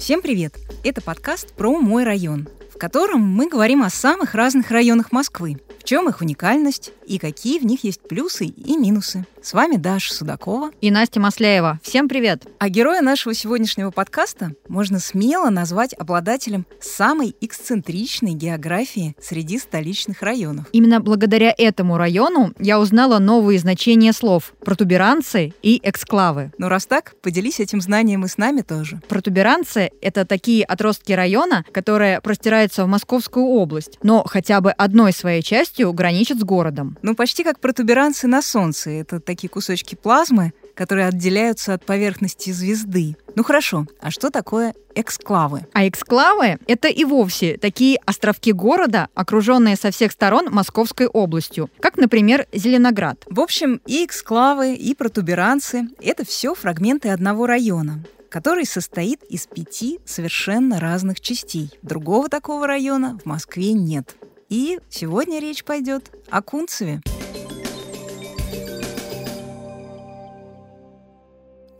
Всем 0.00 0.22
привет! 0.22 0.54
Это 0.82 1.02
подкаст 1.02 1.52
про 1.52 1.78
мой 1.78 2.04
район, 2.04 2.48
в 2.74 2.78
котором 2.78 3.20
мы 3.20 3.50
говорим 3.50 3.82
о 3.82 3.90
самых 3.90 4.34
разных 4.34 4.70
районах 4.70 5.12
Москвы, 5.12 5.58
в 5.78 5.84
чем 5.84 6.08
их 6.08 6.22
уникальность 6.22 6.92
и 7.10 7.18
какие 7.18 7.58
в 7.58 7.66
них 7.66 7.82
есть 7.82 8.00
плюсы 8.02 8.46
и 8.46 8.76
минусы. 8.76 9.26
С 9.42 9.52
вами 9.52 9.76
Даша 9.76 10.14
Судакова 10.14 10.70
и 10.80 10.92
Настя 10.92 11.18
Масляева. 11.18 11.80
Всем 11.82 12.08
привет! 12.08 12.46
А 12.58 12.68
героя 12.68 13.00
нашего 13.00 13.34
сегодняшнего 13.34 13.90
подкаста 13.90 14.52
можно 14.68 15.00
смело 15.00 15.50
назвать 15.50 15.92
обладателем 15.94 16.66
самой 16.80 17.34
эксцентричной 17.40 18.34
географии 18.34 19.16
среди 19.20 19.58
столичных 19.58 20.22
районов. 20.22 20.66
Именно 20.72 21.00
благодаря 21.00 21.52
этому 21.56 21.96
району 21.96 22.52
я 22.60 22.78
узнала 22.78 23.18
новые 23.18 23.58
значения 23.58 24.12
слов 24.12 24.52
протуберанцы 24.64 25.52
и 25.62 25.80
эксклавы. 25.82 26.52
Ну 26.58 26.68
раз 26.68 26.86
так, 26.86 27.16
поделись 27.22 27.58
этим 27.58 27.80
знанием 27.80 28.24
и 28.24 28.28
с 28.28 28.38
нами 28.38 28.60
тоже. 28.60 29.00
Протуберанцы— 29.08 29.90
это 30.00 30.24
такие 30.24 30.64
отростки 30.64 31.12
района, 31.12 31.64
которые 31.72 32.20
простираются 32.20 32.84
в 32.84 32.88
Московскую 32.88 33.46
область, 33.46 33.98
но 34.04 34.22
хотя 34.22 34.60
бы 34.60 34.70
одной 34.70 35.12
своей 35.12 35.42
частью 35.42 35.92
граничат 35.92 36.38
с 36.38 36.44
городом. 36.44 36.98
Ну 37.02 37.14
почти 37.14 37.44
как 37.44 37.60
протуберанцы 37.60 38.26
на 38.26 38.42
Солнце. 38.42 38.90
Это 38.90 39.20
такие 39.20 39.48
кусочки 39.48 39.94
плазмы, 39.94 40.52
которые 40.74 41.08
отделяются 41.08 41.74
от 41.74 41.84
поверхности 41.84 42.50
звезды. 42.50 43.16
Ну 43.34 43.44
хорошо, 43.44 43.86
а 44.00 44.10
что 44.10 44.30
такое 44.30 44.74
эксклавы? 44.94 45.66
А 45.72 45.86
эксклавы— 45.86 46.58
это 46.66 46.88
и 46.88 47.04
вовсе 47.04 47.56
такие 47.56 47.98
островки 48.06 48.52
города, 48.52 49.08
окруженные 49.14 49.76
со 49.76 49.90
всех 49.90 50.12
сторон 50.12 50.48
Московской 50.50 51.06
областью, 51.06 51.70
как, 51.80 51.96
например, 51.96 52.46
Зеленоград. 52.52 53.24
В 53.28 53.40
общем, 53.40 53.80
и 53.86 54.04
эксклавы, 54.04 54.74
и 54.74 54.94
протуберанцы— 54.94 55.88
это 56.00 56.24
все 56.24 56.54
фрагменты 56.54 57.10
одного 57.10 57.46
района 57.46 58.02
который 58.30 58.64
состоит 58.64 59.24
из 59.24 59.48
пяти 59.48 59.98
совершенно 60.06 60.78
разных 60.78 61.20
частей. 61.20 61.70
Другого 61.82 62.28
такого 62.28 62.66
района 62.66 63.18
в 63.22 63.26
Москве 63.26 63.72
нет. 63.72 64.14
И 64.50 64.80
сегодня 64.90 65.38
речь 65.38 65.62
пойдет 65.62 66.10
о 66.28 66.42
Кунцеве. 66.42 67.00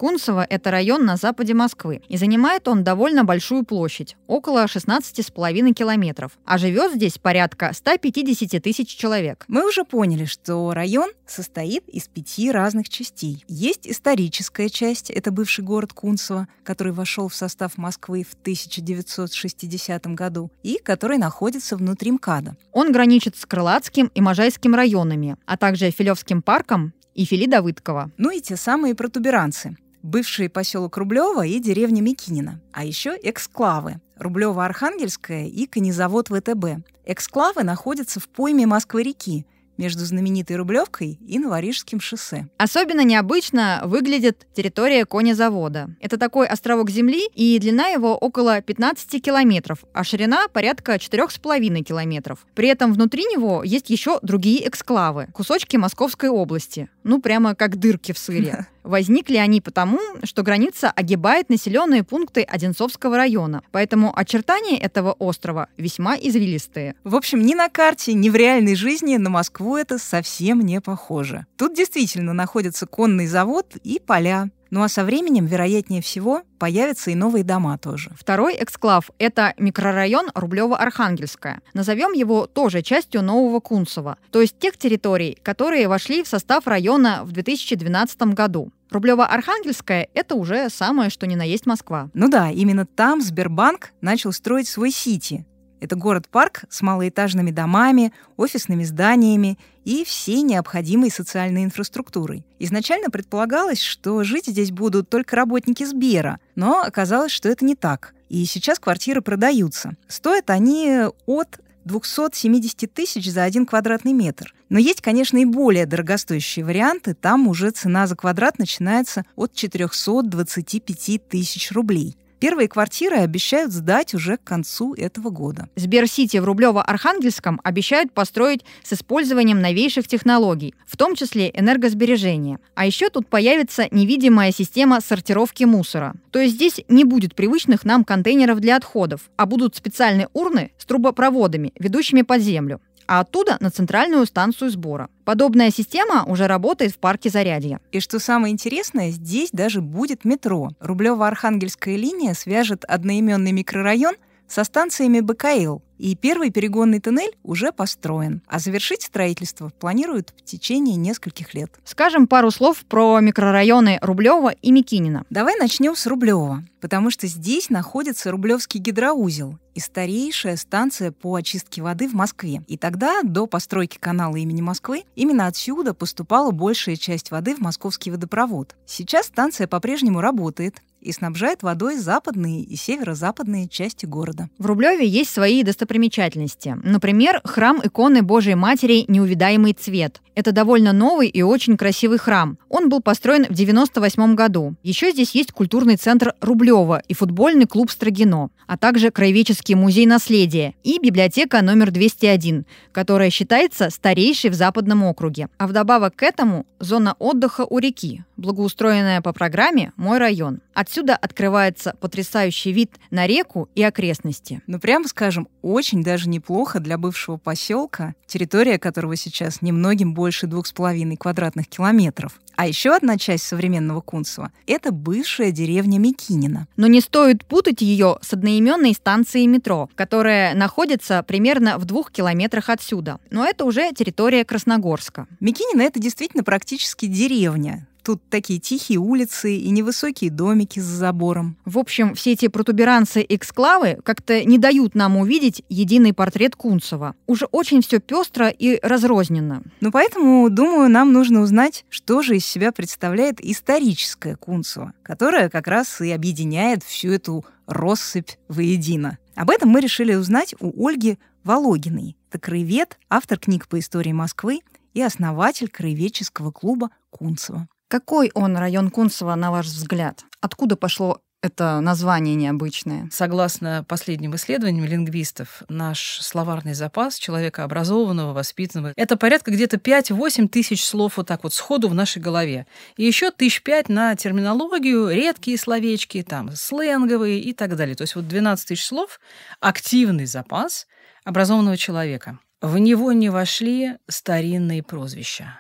Кунцево– 0.01 0.47
это 0.49 0.71
район 0.71 1.05
на 1.05 1.19
западе 1.19 1.53
Москвы, 1.53 2.01
и 2.09 2.17
занимает 2.17 2.69
он 2.69 2.83
довольно 2.83 3.23
большую 3.23 3.67
площадь– 3.67 4.17
около 4.27 4.65
16,5 4.65 5.75
километров, 5.75 6.39
а 6.47 6.57
живет 6.57 6.95
здесь 6.95 7.19
порядка 7.19 7.71
150 7.75 8.63
тысяч 8.63 8.97
человек. 8.97 9.45
Мы 9.47 9.69
уже 9.69 9.85
поняли, 9.85 10.25
что 10.25 10.73
район 10.73 11.11
состоит 11.27 11.87
из 11.87 12.09
пяти 12.09 12.51
разных 12.51 12.89
частей. 12.89 13.45
Есть 13.47 13.87
историческая 13.87 14.71
часть– 14.71 15.11
это 15.11 15.31
бывший 15.33 15.65
город 15.65 15.93
Кунцево, 15.93 16.49
который 16.65 16.95
вошел 16.95 17.29
в 17.29 17.35
состав 17.35 17.77
Москвы 17.77 18.25
в 18.25 18.33
1960 18.41 20.07
году 20.15 20.51
и 20.63 20.81
который 20.83 21.19
находится 21.19 21.77
внутри 21.77 22.13
МКАДа. 22.13 22.57
Он 22.73 22.91
граничит 22.91 23.37
с 23.37 23.45
Крылатским 23.45 24.11
и 24.15 24.23
Можайским 24.23 24.75
районами, 24.75 25.37
а 25.45 25.59
также 25.59 25.91
Филевским 25.91 26.41
парком 26.41 26.95
и 27.15 27.27
Фили 27.27 27.45
Давыдкова. 27.45 28.13
Ну 28.17 28.31
и 28.31 28.41
те 28.41 28.57
самые 28.57 28.95
протуберанцы– 28.95 29.77
бывший 30.03 30.49
поселок 30.49 30.97
Рублево 30.97 31.45
и 31.45 31.59
деревня 31.59 32.01
Микинина, 32.03 32.61
а 32.73 32.85
еще 32.85 33.17
эксклавы 33.23 34.01
Рублево-Архангельская 34.19 35.49
и 35.49 35.67
конезавод 35.67 36.29
ВТБ. 36.29 36.85
Эксклавы 37.05 37.63
находятся 37.63 38.21
в 38.21 38.29
пойме 38.29 38.67
Москвы-реки– 38.67 39.47
между 39.81 40.05
знаменитой 40.05 40.57
Рублевкой 40.57 41.19
и 41.27 41.39
Новорижским 41.39 42.01
шоссе. 42.01 42.47
Особенно 42.59 43.03
необычно 43.03 43.81
выглядит 43.85 44.47
территория 44.53 45.07
конезавода. 45.07 45.89
Это 46.01 46.19
такой 46.19 46.47
островок 46.47 46.91
земли, 46.91 47.27
и 47.35 47.59
длина 47.59 47.89
его 47.89 48.15
около 48.15 48.61
15 48.61 49.23
километров, 49.23 49.79
а 49.95 50.05
ширина 50.05 50.49
порядка 50.49 50.97
4,5 50.97 51.83
километров. 51.83 52.47
При 52.55 52.69
этом 52.69 52.93
внутри 52.93 53.25
него 53.25 53.65
есть 53.65 53.89
еще 53.89 54.19
другие 54.21 54.69
эксклавы, 54.69 55.29
кусочки 55.33 55.79
Московской 55.79 56.29
области. 56.29 56.91
Ну, 57.03 57.23
прямо 57.23 57.55
как 57.55 57.79
дырки 57.79 58.13
в 58.13 58.19
сыре. 58.19 58.67
Возникли 58.83 59.37
они 59.37 59.61
потому, 59.61 60.01
что 60.25 60.43
граница 60.43 60.91
огибает 60.91 61.49
населенные 61.49 62.03
пункты 62.03 62.43
Одинцовского 62.43 63.17
района, 63.17 63.63
поэтому 63.73 64.17
очертания 64.17 64.79
этого 64.79 65.13
острова 65.13 65.69
весьма 65.77 66.17
извилистые. 66.17 66.95
В 67.05 67.15
общем, 67.15 67.45
ни 67.45 67.55
на 67.55 67.69
карте, 67.69 68.15
ни 68.15 68.31
в 68.31 68.37
реальной 68.37 68.75
жизни 68.75 69.17
на 69.17 69.31
Москву 69.31 69.77
это 69.77 69.99
совсем 69.99 70.61
не 70.61 70.81
похоже. 70.81 71.47
Тут 71.57 71.75
действительно 71.75 72.33
находится 72.33 72.87
конный 72.87 73.27
завод 73.27 73.77
и 73.83 74.01
поля, 74.05 74.51
ну 74.71 74.83
а 74.83 74.89
со 74.89 75.05
временем, 75.05 75.47
вероятнее 75.47 76.03
всего, 76.03 76.43
появятся 76.59 77.11
и 77.11 77.15
новые 77.15 77.45
дома 77.45 77.77
тоже. 77.79 78.11
Второй 78.19 78.57
эксклав— 78.59 79.11
это 79.19 79.55
микрорайон 79.59 80.31
Рублево-Архангельская. 80.35 81.59
Назовем 81.75 82.13
его 82.13 82.47
тоже 82.47 82.83
частью 82.83 83.23
Нового 83.23 83.61
Кунцева, 83.61 84.17
то 84.31 84.41
есть 84.41 84.59
тех 84.59 84.77
территорий, 84.77 85.39
которые 85.43 85.89
вошли 85.89 86.23
в 86.23 86.29
состав 86.29 86.67
района 86.67 87.21
в 87.25 87.33
2012 87.33 88.23
году. 88.35 88.73
Рублево-Архангельская— 88.91 90.09
это 90.15 90.35
уже 90.35 90.69
самое, 90.69 91.11
что 91.11 91.27
ни 91.27 91.37
на 91.37 91.43
есть 91.43 91.67
Москва. 91.67 92.11
Ну 92.13 92.29
да, 92.29 92.51
именно 92.51 92.87
там 92.87 93.21
Сбербанк 93.21 93.93
начал 94.01 94.33
строить 94.33 94.69
свой 94.69 94.91
сити, 94.91 95.47
это 95.81 95.97
город-парк 95.97 96.65
с 96.69 96.83
малоэтажными 96.83 97.51
домами, 97.51 98.13
офисными 98.37 98.85
зданиями 98.85 99.59
и 99.85 100.05
всей 100.05 100.43
необходимой 100.43 101.11
социальной 101.11 101.65
инфраструктурой. 101.65 102.45
Изначально 102.59 103.11
предполагалось, 103.11 103.81
что 103.81 104.23
жить 104.23 104.47
здесь 104.47 104.71
будут 104.71 105.09
только 105.09 105.37
работники 105.37 105.85
Сбера, 105.85 106.39
но 106.55 106.81
оказалось, 106.81 107.33
что 107.33 107.49
это 107.49 107.65
не 107.65 107.75
так. 107.75 108.15
И 108.29 108.45
сейчас 108.45 108.79
квартиры 108.79 109.23
продаются. 109.23 109.93
Стоят 110.07 110.51
они 110.51 111.07
от 111.27 111.61
270 111.85 112.93
тысяч 112.93 113.31
за 113.31 113.45
один 113.45 113.67
квадратный 113.67 114.13
метр. 114.13 114.55
Но 114.69 114.79
есть, 114.79 115.01
конечно, 115.01 115.39
и 115.39 115.45
более 115.45 115.87
дорогостоящие 115.87 116.65
варианты. 116.65 117.15
Там 117.15 117.49
уже 117.49 117.71
цена 117.71 118.07
за 118.07 118.17
квадрат 118.17 118.59
начинается 118.59 119.25
от 119.35 119.55
425 119.55 121.29
тысяч 121.29 121.73
рублей. 121.73 122.17
Первые 122.41 122.69
квартиры 122.69 123.19
обещают 123.19 123.71
сдать 123.71 124.15
уже 124.15 124.39
к 124.39 124.45
концу 124.45 124.95
этого 124.95 125.29
года. 125.29 125.69
Сберсити 125.77 126.39
в 126.39 126.47
Рублево-Архангельском 126.47 127.59
обещают 127.63 128.15
построить 128.15 128.65
с 128.83 128.95
использованием 128.95 129.61
новейших 129.61 130.09
технологий, 130.09 130.75
в 130.87 130.97
том 130.97 131.15
числе 131.17 131.51
энергосбережения. 131.53 132.59
А 132.75 132.87
еще 132.87 133.11
тут 133.11 133.29
появится 133.29 133.89
невидимая 133.91 134.53
система 134.53 135.03
сортировки 135.03 135.65
мусора. 135.65 136.15
То 136.31 136.39
есть 136.39 136.55
здесь 136.55 136.81
не 136.89 137.05
будет 137.05 137.35
привычных 137.35 137.85
нам 137.85 138.05
контейнеров 138.05 138.61
для 138.61 138.77
отходов, 138.77 139.31
а 139.37 139.45
будут 139.45 139.77
специальные 139.77 140.29
урны 140.33 140.73
с 140.79 140.87
трубопроводами, 140.87 141.75
ведущими 141.79 142.23
под 142.23 142.41
землю 142.41 142.81
а 143.11 143.19
оттуда 143.19 143.57
на 143.59 143.73
центральную 143.73 144.25
станцию 144.25 144.71
сбора. 144.71 145.09
Подобная 145.25 145.73
система 145.73 146.23
уже 146.27 146.47
работает 146.47 146.93
в 146.93 146.99
парке 146.99 147.29
Зарядье. 147.29 147.81
И 147.91 147.99
что 147.99 148.21
самое 148.21 148.53
интересное, 148.53 149.11
здесь 149.11 149.51
даже 149.51 149.81
будет 149.81 150.25
метро. 150.25 150.71
Рублево-Архангельская 150.79 151.97
линия 151.97 152.35
свяжет 152.35 152.85
одноименный 152.85 153.51
микрорайон 153.51 154.15
со 154.51 154.65
станциями 154.65 155.21
БКЛ, 155.21 155.79
и 155.97 156.17
первый 156.17 156.51
перегонный 156.51 156.99
туннель 156.99 157.37
уже 157.45 157.73
построен, 157.73 158.43
а 158.47 158.59
завершить 158.59 159.03
строительство 159.03 159.71
планируют 159.79 160.33
в 160.37 160.43
течение 160.43 160.97
нескольких 160.97 161.55
лет. 161.55 161.71
Скажем 161.85 162.27
пару 162.27 162.51
слов 162.51 162.85
про 162.87 163.21
микрорайоны 163.21 163.99
Рублева 164.01 164.51
и 164.51 164.73
Микинина. 164.73 165.25
Давай 165.29 165.57
начнем 165.59 165.95
с 165.95 166.07
Рублева, 166.07 166.65
потому 166.81 167.11
что 167.11 167.27
здесь 167.27 167.69
находится 167.69 168.31
Рублевский 168.31 168.81
гидроузел 168.81 169.59
и 169.75 169.81
старейшая 169.81 170.57
станция 170.57 171.13
по 171.13 171.35
очистке 171.35 171.83
воды 171.83 172.09
в 172.09 172.15
Москве. 172.15 172.63
И 172.67 172.77
тогда, 172.77 173.21
до 173.23 173.47
постройки 173.47 173.99
канала 173.99 174.37
имени 174.37 174.63
Москвы, 174.63 175.05
именно 175.15 175.47
отсюда 175.47 175.95
поступала 175.95 176.51
большая 176.51 176.97
часть 176.97 177.31
воды 177.31 177.55
в 177.55 177.61
московский 177.61 178.11
водопровод. 178.11 178.75
Сейчас 178.87 179.27
станция 179.27 179.69
по-прежнему 179.69 180.21
работает, 180.21 180.83
и 181.01 181.13
снабжает 181.13 181.63
водой 181.63 181.97
западные 181.97 182.63
и 182.63 182.77
северо-западные 182.77 183.69
части 183.69 184.07
города. 184.07 184.49
В 184.59 184.67
Рублеве 184.67 185.07
есть 185.07 185.31
свои 185.31 185.63
достопримечательности. 185.63 186.77
Например, 186.83 187.41
храм 187.45 187.81
иконы 187.83 188.23
Божией 188.23 188.55
Матери 188.57 189.05
«Неувидаемый 189.09 189.73
цвет». 189.73 190.21
Это 190.35 190.53
довольно 190.53 190.93
новый 190.93 191.29
и 191.29 191.43
очень 191.43 191.77
красивый 191.77 192.19
храм. 192.19 192.57
Он 192.69 192.89
был 192.89 193.01
построен 193.03 193.45
в 193.45 193.53
98 193.53 194.35
году. 194.35 194.75
Еще 194.83 195.11
здесь 195.11 195.33
есть 195.33 195.53
культурный 195.53 195.97
центр 195.97 196.35
Рублева 196.41 197.03
и 197.09 197.15
футбольный 197.15 197.67
клуб 197.67 197.91
Строгино, 197.91 198.51
а 198.67 198.79
также 198.79 199.11
краеведческий 199.11 199.75
музей 199.75 200.07
наследия 200.07 200.75
и 200.83 200.99
библиотека 200.99 201.61
номер 201.61 201.91
201, 201.91 202.65
которая 202.93 203.31
считается 203.31 203.91
старейшей 203.91 204.51
в 204.51 204.55
Западном 204.55 205.03
округе. 205.03 205.49
А 205.59 205.67
вдобавок 205.67 206.17
к 206.17 206.23
этому 206.23 206.65
зона 206.79 207.17
отдыха 207.19 207.67
у 207.69 207.79
реки, 207.79 208.25
благоустроенная 208.37 209.21
по 209.21 209.33
программе 209.33 209.93
«Мой 209.97 210.19
район». 210.19 210.61
От 210.73 210.89
Отсюда 210.91 211.15
открывается 211.15 211.95
потрясающий 212.01 212.73
вид 212.73 212.97
на 213.13 213.29
реку 213.29 213.69
и 213.77 213.83
окрестности. 213.85 214.61
Ну, 214.67 214.81
прямо 214.81 215.07
скажем, 215.07 215.47
очень 215.63 216.03
даже 216.03 216.29
неплохо 216.29 216.81
для 216.81 216.99
бывшего 216.99 217.37
поселка, 217.37 218.17
территория 218.27 218.77
которого 218.77 219.15
сейчас 219.15 219.63
немногим 219.63 220.15
больше 220.15 220.49
двух 220.49 220.67
с 220.67 220.73
половиной 220.73 221.17
квадратных 221.17 221.69
километров. 221.69 222.41
А 222.57 222.67
еще 222.67 222.93
одна 222.93 223.19
часть 223.19 223.45
современного 223.45 224.01
Кунцева— 224.01 224.51
это 224.67 224.91
бывшая 224.91 225.53
деревня 225.53 226.01
Микинина. 226.01 226.67
Но 226.77 226.89
не 226.89 227.01
стоит 227.01 227.45
путать 227.45 227.83
ее 227.83 228.19
с 228.21 228.33
одноименной 228.33 228.93
станцией 228.93 229.47
метро, 229.47 229.89
которая 229.95 230.57
находится 230.57 231.23
примерно 231.23 231.79
в 231.79 231.85
двух 231.85 232.11
километрах 232.11 232.69
отсюда. 232.69 233.21
Но 233.31 233.47
это 233.47 233.65
уже 233.65 233.93
территория 233.93 234.45
Красногорска. 234.45 235.29
Микинина— 235.39 235.83
это 235.85 236.01
действительно 236.01 236.43
практически 236.43 237.07
деревня. 237.07 237.87
Тут 238.11 238.29
такие 238.29 238.59
тихие 238.59 238.99
улицы 238.99 239.55
и 239.55 239.71
невысокие 239.71 240.33
домики 240.33 240.81
за 240.81 240.97
забором. 240.97 241.57
В 241.65 241.79
общем, 241.79 242.17
все 242.17 242.33
эти 242.33 242.49
протуберанцы 242.49 243.23
и 243.23 243.37
эксклавы 243.37 244.01
как-то 244.03 244.43
не 244.43 244.59
дают 244.59 244.97
нам 244.97 245.17
увидеть 245.17 245.63
единый 245.69 246.13
портрет 246.13 246.57
Кунцева. 246.57 247.15
Уже 247.29 247.45
очень 247.53 247.83
все 247.83 248.01
пестро 248.01 248.49
и 248.49 248.81
разрозненно. 248.83 249.63
Ну, 249.81 249.93
поэтому, 249.93 250.51
думаю, 250.51 250.91
нам 250.91 251.13
нужно 251.13 251.41
узнать, 251.41 251.85
что 251.89 252.21
же 252.23 252.37
из 252.37 252.45
себя 252.45 252.73
представляет 252.73 253.41
историческое 253.41 254.35
Кунцево, 254.35 254.93
которое 255.05 255.49
как 255.49 255.69
раз 255.69 256.01
и 256.01 256.11
объединяет 256.11 256.83
всю 256.83 257.13
эту 257.13 257.45
россыпь 257.69 258.31
воедино. 258.49 259.19
Об 259.37 259.51
этом 259.51 259.69
мы 259.69 259.81
решили 259.81 260.17
узнать 260.17 260.57
у 260.59 260.85
Ольги 260.85 261.17
Вологиной. 261.45 262.17
Это 262.29 262.41
краевед, 262.41 262.99
автор 263.09 263.39
книг 263.39 263.69
по 263.69 263.79
истории 263.79 264.11
Москвы 264.11 264.63
и 264.95 265.01
основатель 265.01 265.69
краеведческого 265.69 266.51
клуба 266.51 266.91
Кунцева. 267.11 267.69
Какой 267.91 268.31
он 268.35 268.57
район 268.57 268.89
Кунцева, 268.89 269.35
на 269.35 269.51
ваш 269.51 269.67
взгляд? 269.67 270.25
Откуда 270.41 270.77
пошло 270.77 271.23
это 271.43 271.81
название 271.81 272.37
необычное. 272.37 273.09
Согласно 273.11 273.85
последним 273.89 274.37
исследованиям 274.37 274.85
лингвистов, 274.85 275.65
наш 275.69 276.21
словарный 276.21 276.75
запас 276.75 277.17
человека 277.17 277.65
образованного, 277.65 278.33
воспитанного, 278.33 278.93
это 278.95 279.17
порядка 279.17 279.51
где-то 279.51 279.79
5-8 279.79 280.47
тысяч 280.47 280.85
слов 280.85 281.17
вот 281.17 281.27
так 281.27 281.43
вот 281.43 281.53
сходу 281.53 281.89
в 281.89 281.95
нашей 281.95 282.23
голове. 282.23 282.69
И 282.97 283.03
еще 283.03 283.33
тысяч 283.33 283.61
пять 283.61 283.89
на 283.89 284.15
терминологию, 284.15 285.09
редкие 285.09 285.59
словечки, 285.59 286.23
там, 286.23 286.53
сленговые 286.55 287.41
и 287.41 287.53
так 287.53 287.75
далее. 287.75 287.97
То 287.97 288.03
есть 288.03 288.15
вот 288.15 288.29
12 288.29 288.69
тысяч 288.69 288.87
слов– 288.87 289.19
активный 289.61 290.27
запас 290.27 290.87
образованного 291.25 291.77
человека. 291.77 292.39
В 292.61 292.79
него 292.79 293.11
не 293.11 293.31
вошли 293.31 293.97
старинные 294.07 294.85
прозвища. 294.85 295.59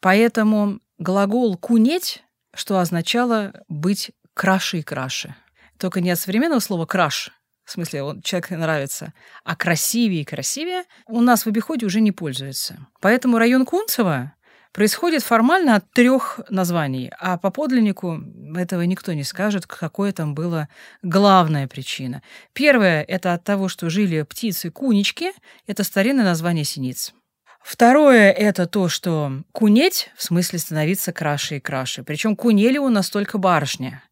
Поэтому 0.00 0.80
глагол 1.00 1.56
«кунеть», 1.56 2.22
что 2.54 2.78
означало 2.78 3.52
быть 3.68 4.12
краше 4.34 4.78
и 4.78 4.82
краше. 4.82 5.34
Только 5.78 6.00
не 6.00 6.10
от 6.10 6.20
современного 6.20 6.60
слова 6.60 6.86
«краш», 6.86 7.32
в 7.64 7.72
смысле, 7.72 8.02
он, 8.02 8.22
человек 8.22 8.50
нравится, 8.50 9.12
а 9.44 9.54
красивее 9.54 10.22
и 10.22 10.24
красивее 10.24 10.82
у 11.06 11.20
нас 11.20 11.44
в 11.44 11.46
обиходе 11.46 11.86
уже 11.86 12.00
не 12.00 12.10
пользуется. 12.10 12.88
Поэтому 13.00 13.38
район 13.38 13.64
Кунцево 13.64 14.34
происходит 14.72 15.22
формально 15.22 15.76
от 15.76 15.88
трех 15.92 16.40
названий, 16.48 17.12
а 17.20 17.38
по 17.38 17.50
подлиннику 17.50 18.20
этого 18.56 18.82
никто 18.82 19.12
не 19.12 19.22
скажет, 19.22 19.68
какое 19.68 20.12
там 20.12 20.34
была 20.34 20.68
главная 21.02 21.68
причина. 21.68 22.22
Первое– 22.54 23.02
это 23.08 23.34
от 23.34 23.44
того, 23.44 23.68
что 23.68 23.88
жили 23.88 24.22
птицы-кунички, 24.22 25.32
это 25.68 25.84
старинное 25.84 26.24
название 26.24 26.64
синиц. 26.64 27.14
Второе– 27.62 28.30
это 28.32 28.66
то, 28.66 28.88
что 28.88 29.42
кунеть, 29.52 30.10
в 30.16 30.22
смысле 30.22 30.58
становиться 30.58 31.12
краше 31.12 31.56
и 31.56 31.60
краше. 31.60 32.02
Причем 32.02 32.36
кунели 32.36 32.78
у 32.78 32.88
нас 32.88 33.10
только 33.10 33.38
барышня, 33.38 34.02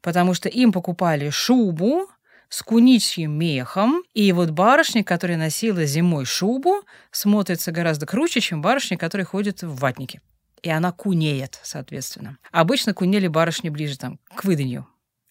потому 0.00 0.34
что 0.34 0.48
им 0.48 0.72
покупали 0.72 1.30
шубу 1.30 2.08
с 2.48 2.62
куничьим 2.62 3.32
мехом, 3.32 4.02
и 4.14 4.32
вот 4.32 4.50
барышня, 4.50 5.04
которая 5.04 5.36
носила 5.36 5.84
зимой 5.84 6.24
шубу, 6.24 6.82
смотрится 7.10 7.72
гораздо 7.72 8.06
круче, 8.06 8.40
чем 8.40 8.62
барышня, 8.62 8.96
которая 8.96 9.26
ходит 9.26 9.62
в 9.62 9.76
ватнике. 9.76 10.20
И 10.62 10.70
она 10.70 10.92
кунеет, 10.92 11.58
соответственно. 11.62 12.38
Обычно 12.50 12.94
кунели 12.94 13.28
барышни 13.28 13.68
ближе 13.68 13.98
там, 13.98 14.18
к 14.34 14.44
выданью 14.44 14.86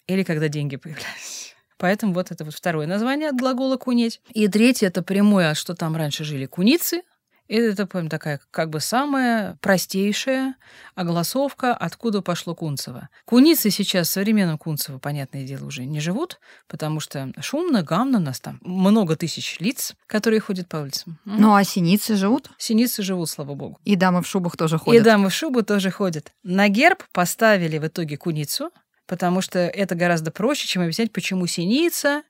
или 0.06 0.22
когда 0.22 0.48
деньги 0.48 0.76
появлялись. 0.76 1.54
Поэтому 1.78 2.14
вот 2.14 2.30
это 2.30 2.44
вот 2.44 2.54
второе 2.54 2.86
название 2.86 3.30
от 3.30 3.36
глагола 3.36 3.76
«кунеть». 3.76 4.20
И 4.32 4.46
третье— 4.48 4.86
это 4.88 5.02
прямое, 5.02 5.54
что 5.54 5.74
там 5.74 5.96
раньше 5.96 6.24
жили 6.24 6.46
куницы, 6.46 7.02
и 7.48 7.56
это, 7.56 7.86
прям 7.86 8.08
такая 8.08 8.40
как 8.50 8.70
бы 8.70 8.80
самая 8.80 9.58
простейшая 9.60 10.56
огласовка, 10.94 11.74
откуда 11.74 12.22
пошло 12.22 12.54
Кунцево. 12.54 13.08
Куницы 13.26 13.70
сейчас 13.70 14.08
в 14.08 14.12
современном 14.12 14.56
Кунцево, 14.56 14.98
понятное 14.98 15.44
дело, 15.44 15.66
уже 15.66 15.84
не 15.84 16.00
живут, 16.00 16.40
потому 16.68 17.00
что 17.00 17.32
шумно, 17.40 17.82
гамно, 17.82 18.18
у 18.18 18.22
нас 18.22 18.40
там 18.40 18.60
много 18.62 19.16
тысяч 19.16 19.58
лиц, 19.60 19.94
которые 20.06 20.40
ходят 20.40 20.68
по 20.68 20.78
улицам. 20.78 21.18
Ну, 21.24 21.54
а 21.54 21.64
синицы 21.64 22.16
живут? 22.16 22.50
Синицы 22.58 23.02
живут, 23.02 23.28
слава 23.28 23.54
богу. 23.54 23.78
И 23.84 23.96
дамы 23.96 24.22
в 24.22 24.26
шубах 24.26 24.56
тоже 24.56 24.78
ходят. 24.78 25.02
И 25.02 25.04
дамы 25.04 25.28
в 25.28 25.34
шубу 25.34 25.62
тоже 25.62 25.90
ходят. 25.90 26.32
На 26.42 26.68
герб 26.68 27.04
поставили 27.12 27.78
в 27.78 27.86
итоге 27.86 28.16
куницу, 28.16 28.70
потому 29.06 29.42
что 29.42 29.58
это 29.58 29.94
гораздо 29.94 30.30
проще, 30.30 30.66
чем 30.66 30.82
объяснять, 30.82 31.12
почему 31.12 31.46
синица 31.46 32.22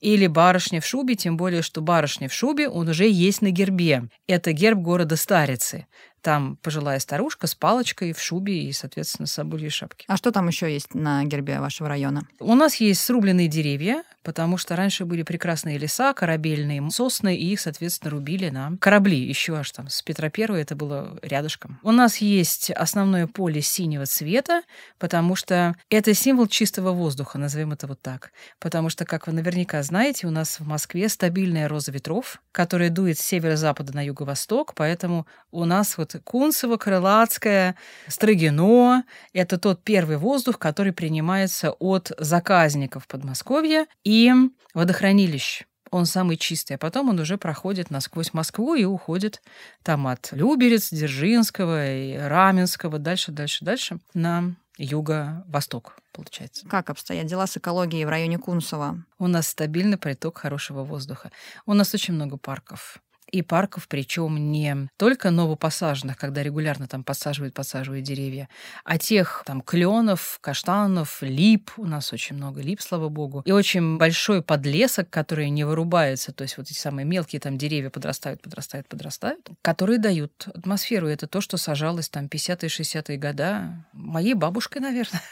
или 0.00 0.26
барышня 0.26 0.80
в 0.80 0.86
шубе, 0.86 1.14
тем 1.14 1.36
более, 1.36 1.62
что 1.62 1.80
барышня 1.80 2.28
в 2.28 2.32
шубе, 2.32 2.68
он 2.68 2.88
уже 2.88 3.08
есть 3.08 3.42
на 3.42 3.50
гербе. 3.50 4.04
Это 4.26 4.52
герб 4.52 4.78
города 4.78 5.16
Старицы. 5.16 5.86
Там 6.22 6.56
пожилая 6.56 6.98
старушка 6.98 7.46
с 7.46 7.54
палочкой 7.54 8.12
в 8.12 8.20
шубе 8.20 8.62
и, 8.62 8.72
соответственно, 8.72 9.26
с 9.26 9.32
собольей 9.32 9.70
шапки. 9.70 10.04
А 10.08 10.16
что 10.16 10.32
там 10.32 10.48
еще 10.48 10.72
есть 10.72 10.94
на 10.94 11.24
гербе 11.24 11.60
вашего 11.60 11.88
района? 11.88 12.26
У 12.40 12.54
нас 12.54 12.76
есть 12.76 13.00
срубленные 13.00 13.48
деревья, 13.48 14.02
потому 14.22 14.58
что 14.58 14.76
раньше 14.76 15.04
были 15.04 15.22
прекрасные 15.22 15.78
леса, 15.78 16.12
корабельные 16.12 16.86
сосны, 16.90 17.36
и 17.36 17.52
их, 17.52 17.60
соответственно, 17.60 18.10
рубили 18.10 18.50
на 18.50 18.76
корабли. 18.78 19.18
Еще 19.18 19.56
аж 19.56 19.70
там 19.70 19.88
с 19.88 20.02
Петра 20.02 20.28
Первого 20.28 20.58
это 20.58 20.76
было 20.76 21.18
рядышком. 21.22 21.78
У 21.82 21.92
нас 21.92 22.18
есть 22.18 22.70
основное 22.70 23.26
поле 23.26 23.62
синего 23.62 24.06
цвета, 24.06 24.62
потому 24.98 25.34
что 25.36 25.76
это 25.90 26.14
символ 26.14 26.46
чистого 26.46 26.92
воздуха, 26.92 27.38
назовем 27.38 27.72
это 27.72 27.86
вот 27.86 28.00
так. 28.00 28.32
Потому 28.58 28.90
что, 28.90 29.04
как 29.04 29.26
вы 29.26 29.32
наверняка 29.32 29.82
знаете, 29.82 30.26
у 30.26 30.30
нас 30.30 30.60
в 30.60 30.66
Москве 30.66 31.08
стабильная 31.08 31.68
роза 31.68 31.92
ветров, 31.92 32.42
которая 32.52 32.90
дует 32.90 33.18
с 33.18 33.22
северо-запада 33.22 33.94
на 33.94 34.04
юго-восток, 34.04 34.74
поэтому 34.74 35.26
у 35.50 35.64
нас 35.64 35.96
вот 35.96 36.07
Кунцево, 36.24 36.76
Крылатское, 36.76 37.76
Строгино— 38.06 39.04
это 39.32 39.58
тот 39.58 39.84
первый 39.84 40.16
воздух, 40.16 40.58
который 40.58 40.92
принимается 40.92 41.72
от 41.72 42.12
заказников 42.18 43.06
Подмосковья 43.06 43.86
и 44.04 44.32
водохранилищ. 44.74 45.64
Он 45.90 46.06
самый 46.06 46.36
чистый, 46.36 46.74
а 46.74 46.78
потом 46.78 47.08
он 47.08 47.18
уже 47.18 47.38
проходит 47.38 47.90
насквозь 47.90 48.32
Москву 48.34 48.74
и 48.74 48.84
уходит 48.84 49.42
там 49.82 50.06
от 50.06 50.32
Люберец, 50.32 50.90
Дзержинского 50.90 51.94
и 51.94 52.16
Раменского, 52.16 52.98
дальше, 52.98 53.32
дальше, 53.32 53.64
дальше 53.64 53.98
на 54.14 54.54
юго-восток, 54.76 55.96
получается. 56.12 56.66
Как 56.68 56.90
обстоят 56.90 57.26
дела 57.26 57.46
с 57.46 57.56
экологией 57.56 58.04
в 58.04 58.08
районе 58.08 58.38
Кунцева? 58.38 59.02
У 59.18 59.26
нас 59.26 59.48
стабильный 59.48 59.98
приток 59.98 60.38
хорошего 60.38 60.84
воздуха. 60.84 61.32
У 61.66 61.74
нас 61.74 61.92
очень 61.94 62.14
много 62.14 62.36
парков 62.36 62.98
и 63.30 63.42
парков, 63.42 63.88
причем 63.88 64.50
не 64.50 64.88
только 64.96 65.30
новопосаженных, 65.30 66.16
когда 66.16 66.42
регулярно 66.42 66.88
там 66.88 67.04
посаживают, 67.04 67.54
подсаживают 67.54 68.04
деревья, 68.04 68.48
а 68.84 68.98
тех 68.98 69.42
там 69.46 69.60
кленов, 69.60 70.38
каштанов, 70.40 71.22
лип, 71.22 71.70
у 71.76 71.86
нас 71.86 72.12
очень 72.12 72.36
много 72.36 72.60
лип, 72.60 72.80
слава 72.80 73.08
богу, 73.08 73.42
и 73.44 73.52
очень 73.52 73.98
большой 73.98 74.42
подлесок, 74.42 75.10
который 75.10 75.50
не 75.50 75.64
вырубается, 75.64 76.32
то 76.32 76.42
есть 76.42 76.56
вот 76.56 76.70
эти 76.70 76.78
самые 76.78 77.04
мелкие 77.04 77.40
там 77.40 77.58
деревья 77.58 77.90
подрастают, 77.90 78.42
подрастают, 78.42 78.88
подрастают, 78.88 79.48
которые 79.62 79.98
дают 79.98 80.48
атмосферу. 80.54 81.08
Это 81.08 81.26
то, 81.26 81.40
что 81.40 81.56
сажалось 81.56 82.08
там 82.08 82.26
50-е, 82.26 82.68
60-е 82.68 83.16
года 83.16 83.84
моей 83.92 84.34
бабушкой, 84.34 84.82
наверное. 84.82 85.22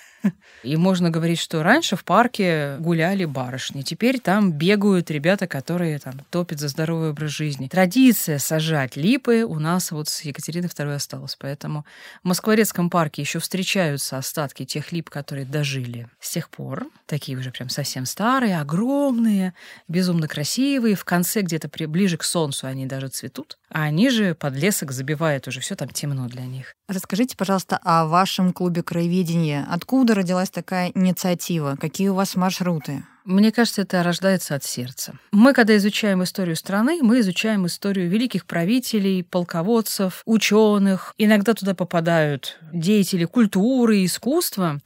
И 0.62 0.76
можно 0.76 1.10
говорить, 1.10 1.38
что 1.38 1.62
раньше 1.62 1.96
в 1.96 2.04
парке 2.04 2.76
гуляли 2.78 3.24
барышни, 3.24 3.82
теперь 3.82 4.18
там 4.20 4.52
бегают 4.52 5.10
ребята, 5.10 5.46
которые 5.46 5.98
там 5.98 6.14
топят 6.30 6.60
за 6.60 6.68
здоровый 6.68 7.10
образ 7.10 7.30
жизни. 7.30 7.68
Традиция 7.68 8.38
сажать 8.38 8.96
липы 8.96 9.44
у 9.44 9.58
нас 9.58 9.90
вот 9.92 10.08
с 10.08 10.22
Екатерины 10.22 10.66
II 10.66 10.94
осталась, 10.94 11.36
поэтому 11.38 11.84
в 12.22 12.28
Москворецком 12.28 12.90
парке 12.90 13.22
еще 13.22 13.38
встречаются 13.38 14.18
остатки 14.18 14.64
тех 14.64 14.92
лип, 14.92 15.10
которые 15.10 15.46
дожили 15.46 16.08
с 16.20 16.30
тех 16.30 16.48
пор. 16.50 16.88
Такие 17.06 17.38
уже 17.38 17.50
прям 17.50 17.68
совсем 17.68 18.06
старые, 18.06 18.60
огромные, 18.60 19.54
безумно 19.88 20.26
красивые. 20.26 20.96
В 20.96 21.04
конце 21.04 21.42
где-то 21.42 21.68
при, 21.68 21.86
ближе 21.86 22.16
к 22.16 22.24
солнцу 22.24 22.66
они 22.66 22.86
даже 22.86 23.08
цветут. 23.08 23.58
А 23.70 23.82
они 23.82 24.10
же 24.10 24.34
под 24.34 24.54
лесок 24.54 24.92
забивают 24.92 25.48
уже, 25.48 25.60
все 25.60 25.74
там 25.74 25.88
темно 25.88 26.28
для 26.28 26.42
них. 26.42 26.74
Расскажите, 26.88 27.36
пожалуйста, 27.36 27.78
о 27.82 28.06
вашем 28.06 28.52
клубе 28.52 28.82
краеведения. 28.82 29.66
Откуда 29.68 30.14
родилась 30.16 30.50
такая 30.50 30.90
инициатива? 30.94 31.76
Какие 31.80 32.08
у 32.08 32.14
вас 32.14 32.34
маршруты? 32.34 33.04
Мне 33.24 33.50
кажется, 33.50 33.82
это 33.82 34.04
рождается 34.04 34.54
от 34.54 34.62
сердца. 34.62 35.14
Мы, 35.32 35.52
когда 35.52 35.76
изучаем 35.76 36.22
историю 36.22 36.54
страны, 36.54 37.00
мы 37.02 37.20
изучаем 37.20 37.66
историю 37.66 38.08
великих 38.08 38.46
правителей, 38.46 39.24
полководцев, 39.24 40.22
ученых. 40.26 41.12
Иногда 41.18 41.54
туда 41.54 41.74
попадают 41.74 42.58
деятели 42.72 43.24
культуры, 43.24 44.04
искусства. 44.04 44.80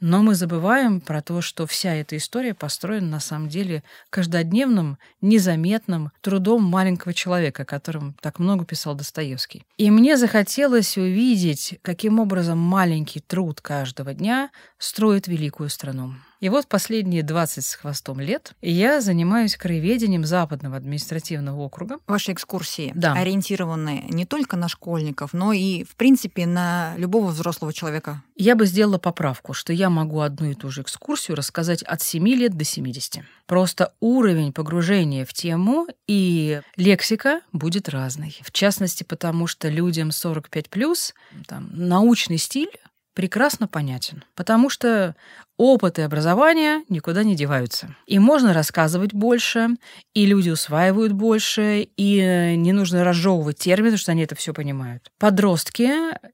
Но 0.00 0.22
мы 0.22 0.34
забываем 0.34 1.00
про 1.00 1.20
то, 1.20 1.42
что 1.42 1.66
вся 1.66 1.94
эта 1.94 2.16
история 2.16 2.54
построена 2.54 3.06
на 3.06 3.20
самом 3.20 3.48
деле 3.48 3.82
каждодневным, 4.08 4.98
незаметным 5.20 6.10
трудом 6.22 6.64
маленького 6.64 7.12
человека, 7.12 7.62
о 7.62 7.66
котором 7.66 8.14
так 8.22 8.38
много 8.38 8.64
писал 8.64 8.94
Достоевский. 8.94 9.64
И 9.76 9.90
мне 9.90 10.16
захотелось 10.16 10.96
увидеть, 10.96 11.78
каким 11.82 12.18
образом 12.18 12.58
маленький 12.58 13.20
труд 13.20 13.60
каждого 13.60 14.14
дня 14.14 14.50
строит 14.78 15.28
великую 15.28 15.68
страну. 15.68 16.14
И 16.40 16.48
вот 16.48 16.66
последние 16.68 17.22
20 17.22 17.62
с 17.62 17.74
хвостом 17.74 18.18
лет 18.18 18.54
я 18.62 19.02
занимаюсь 19.02 19.56
краеведением 19.56 20.24
Западного 20.24 20.78
административного 20.78 21.60
округа. 21.60 21.98
Ваши 22.06 22.32
экскурсии 22.32 22.92
да. 22.94 23.12
ориентированы 23.12 24.06
не 24.08 24.24
только 24.24 24.56
на 24.56 24.68
школьников, 24.68 25.34
но 25.34 25.52
и, 25.52 25.84
в 25.84 25.96
принципе, 25.96 26.46
на 26.46 26.94
любого 26.96 27.26
взрослого 27.26 27.74
человека. 27.74 28.22
Я 28.36 28.56
бы 28.56 28.64
сделала 28.64 28.96
поправку, 28.96 29.52
что 29.52 29.74
я 29.74 29.90
могу 29.90 30.20
одну 30.20 30.50
и 30.50 30.54
ту 30.54 30.70
же 30.70 30.80
экскурсию 30.80 31.36
рассказать 31.36 31.82
от 31.82 32.00
7 32.00 32.26
лет 32.28 32.56
до 32.56 32.64
70. 32.64 33.22
Просто 33.46 33.92
уровень 34.00 34.54
погружения 34.54 35.26
в 35.26 35.34
тему 35.34 35.88
и 36.06 36.62
лексика 36.76 37.42
будет 37.52 37.90
разный. 37.90 38.38
В 38.42 38.50
частности, 38.50 39.04
потому 39.04 39.46
что 39.46 39.68
людям 39.68 40.08
45+, 40.08 41.12
там, 41.46 41.68
научный 41.74 42.38
стиль 42.38 42.70
прекрасно 43.14 43.68
понятен, 43.68 44.24
потому 44.34 44.70
что 44.70 45.14
опыт 45.56 45.98
и 45.98 46.02
образование 46.02 46.84
никуда 46.88 47.22
не 47.22 47.36
деваются. 47.36 47.94
И 48.06 48.18
можно 48.18 48.52
рассказывать 48.52 49.12
больше, 49.12 49.68
и 50.14 50.26
люди 50.26 50.50
усваивают 50.50 51.12
больше, 51.12 51.88
и 51.96 52.18
э, 52.18 52.54
не 52.54 52.72
нужно 52.72 53.04
разжевывать 53.04 53.58
термины, 53.58 53.96
что 53.96 54.12
они 54.12 54.22
это 54.22 54.34
все 54.34 54.54
понимают. 54.54 55.10
Подростки 55.18 55.90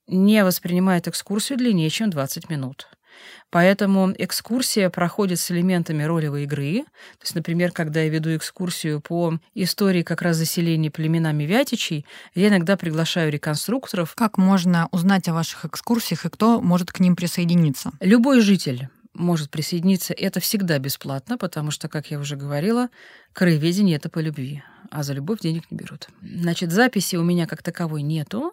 не 0.07 0.45
воспринимают 0.45 1.09
экскурсию 1.09 1.59
длиннее, 1.59 1.91
чем 1.91 2.11
20 2.11 2.49
минут. 2.51 2.89
Поэтому 3.51 4.13
экскурсия 4.17 4.91
проходит 4.91 5.39
с 5.39 5.51
элементами 5.51 6.03
ролевой 6.03 6.45
игры. 6.45 6.85
То 7.19 7.23
есть, 7.23 7.35
например, 7.35 7.73
когда 7.73 8.01
я 8.01 8.09
веду 8.09 8.35
экскурсию 8.37 9.01
по 9.01 9.39
истории 9.55 10.03
как 10.03 10.23
раз 10.23 10.37
заселения 10.37 10.91
племенами 10.91 11.45
Вятичей, 11.45 12.07
я 12.35 12.49
иногда 12.49 12.77
приглашаю 12.77 13.31
реконструкторов. 13.31 14.15
Как 14.15 14.39
можно 14.39 14.89
узнать 14.93 15.29
о 15.29 15.35
ваших 15.35 15.65
экскурсиях 15.65 16.25
и 16.25 16.31
кто 16.31 16.61
может 16.61 16.93
к 16.93 17.01
ним 17.01 17.17
присоединиться? 17.17 17.93
Любой 18.01 18.41
житель 18.41 18.89
может 19.17 19.51
присоединиться. 19.51 20.13
Это 20.13 20.41
всегда 20.41 20.79
бесплатно, 20.79 21.39
потому 21.39 21.71
что, 21.71 21.89
как 21.89 22.11
я 22.11 22.19
уже 22.19 22.37
говорила, 22.37 22.89
краеведение— 23.33 23.97
это 23.99 24.09
по 24.09 24.19
любви, 24.19 24.63
а 24.91 25.03
за 25.03 25.15
любовь 25.15 25.41
денег 25.41 25.71
не 25.71 25.79
берут. 25.79 26.09
Значит, 26.21 26.73
записи 26.73 27.17
у 27.17 27.23
меня 27.23 27.47
как 27.47 27.63
таковой 27.63 28.03
нету, 28.03 28.53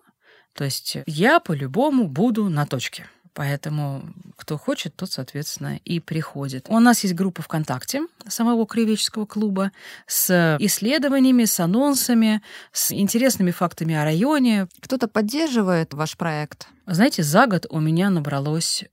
то 0.54 0.64
есть 0.64 0.98
я 1.06 1.40
по-любому 1.40 2.08
буду 2.08 2.50
на 2.50 2.66
точке. 2.66 3.08
Поэтому 3.34 4.04
кто 4.38 4.58
хочет, 4.58 4.96
тот, 4.96 5.12
соответственно, 5.12 5.78
и 5.84 6.00
приходит. 6.00 6.68
У 6.70 6.80
нас 6.80 7.04
есть 7.04 7.16
группа 7.16 7.42
ВКонтакте 7.42 8.04
самого 8.28 8.66
Краеведческого 8.66 9.26
клуба 9.26 9.72
с 10.06 10.58
исследованиями, 10.60 11.46
с 11.46 11.60
анонсами, 11.60 12.42
с 12.72 12.92
интересными 12.92 13.52
фактами 13.52 13.96
о 13.96 14.04
районе. 14.04 14.68
Кто-то 14.82 15.08
поддерживает 15.08 15.94
ваш 15.94 16.16
проект? 16.16 16.68
Знаете, 16.86 17.24
за 17.24 17.48
год 17.48 17.66
у 17.70 17.80
меня 17.80 18.10
набралось 18.10 18.84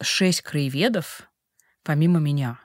шесть 0.00 0.40
краеведов, 0.42 1.22
помимо 1.82 2.20
меня. 2.20 2.58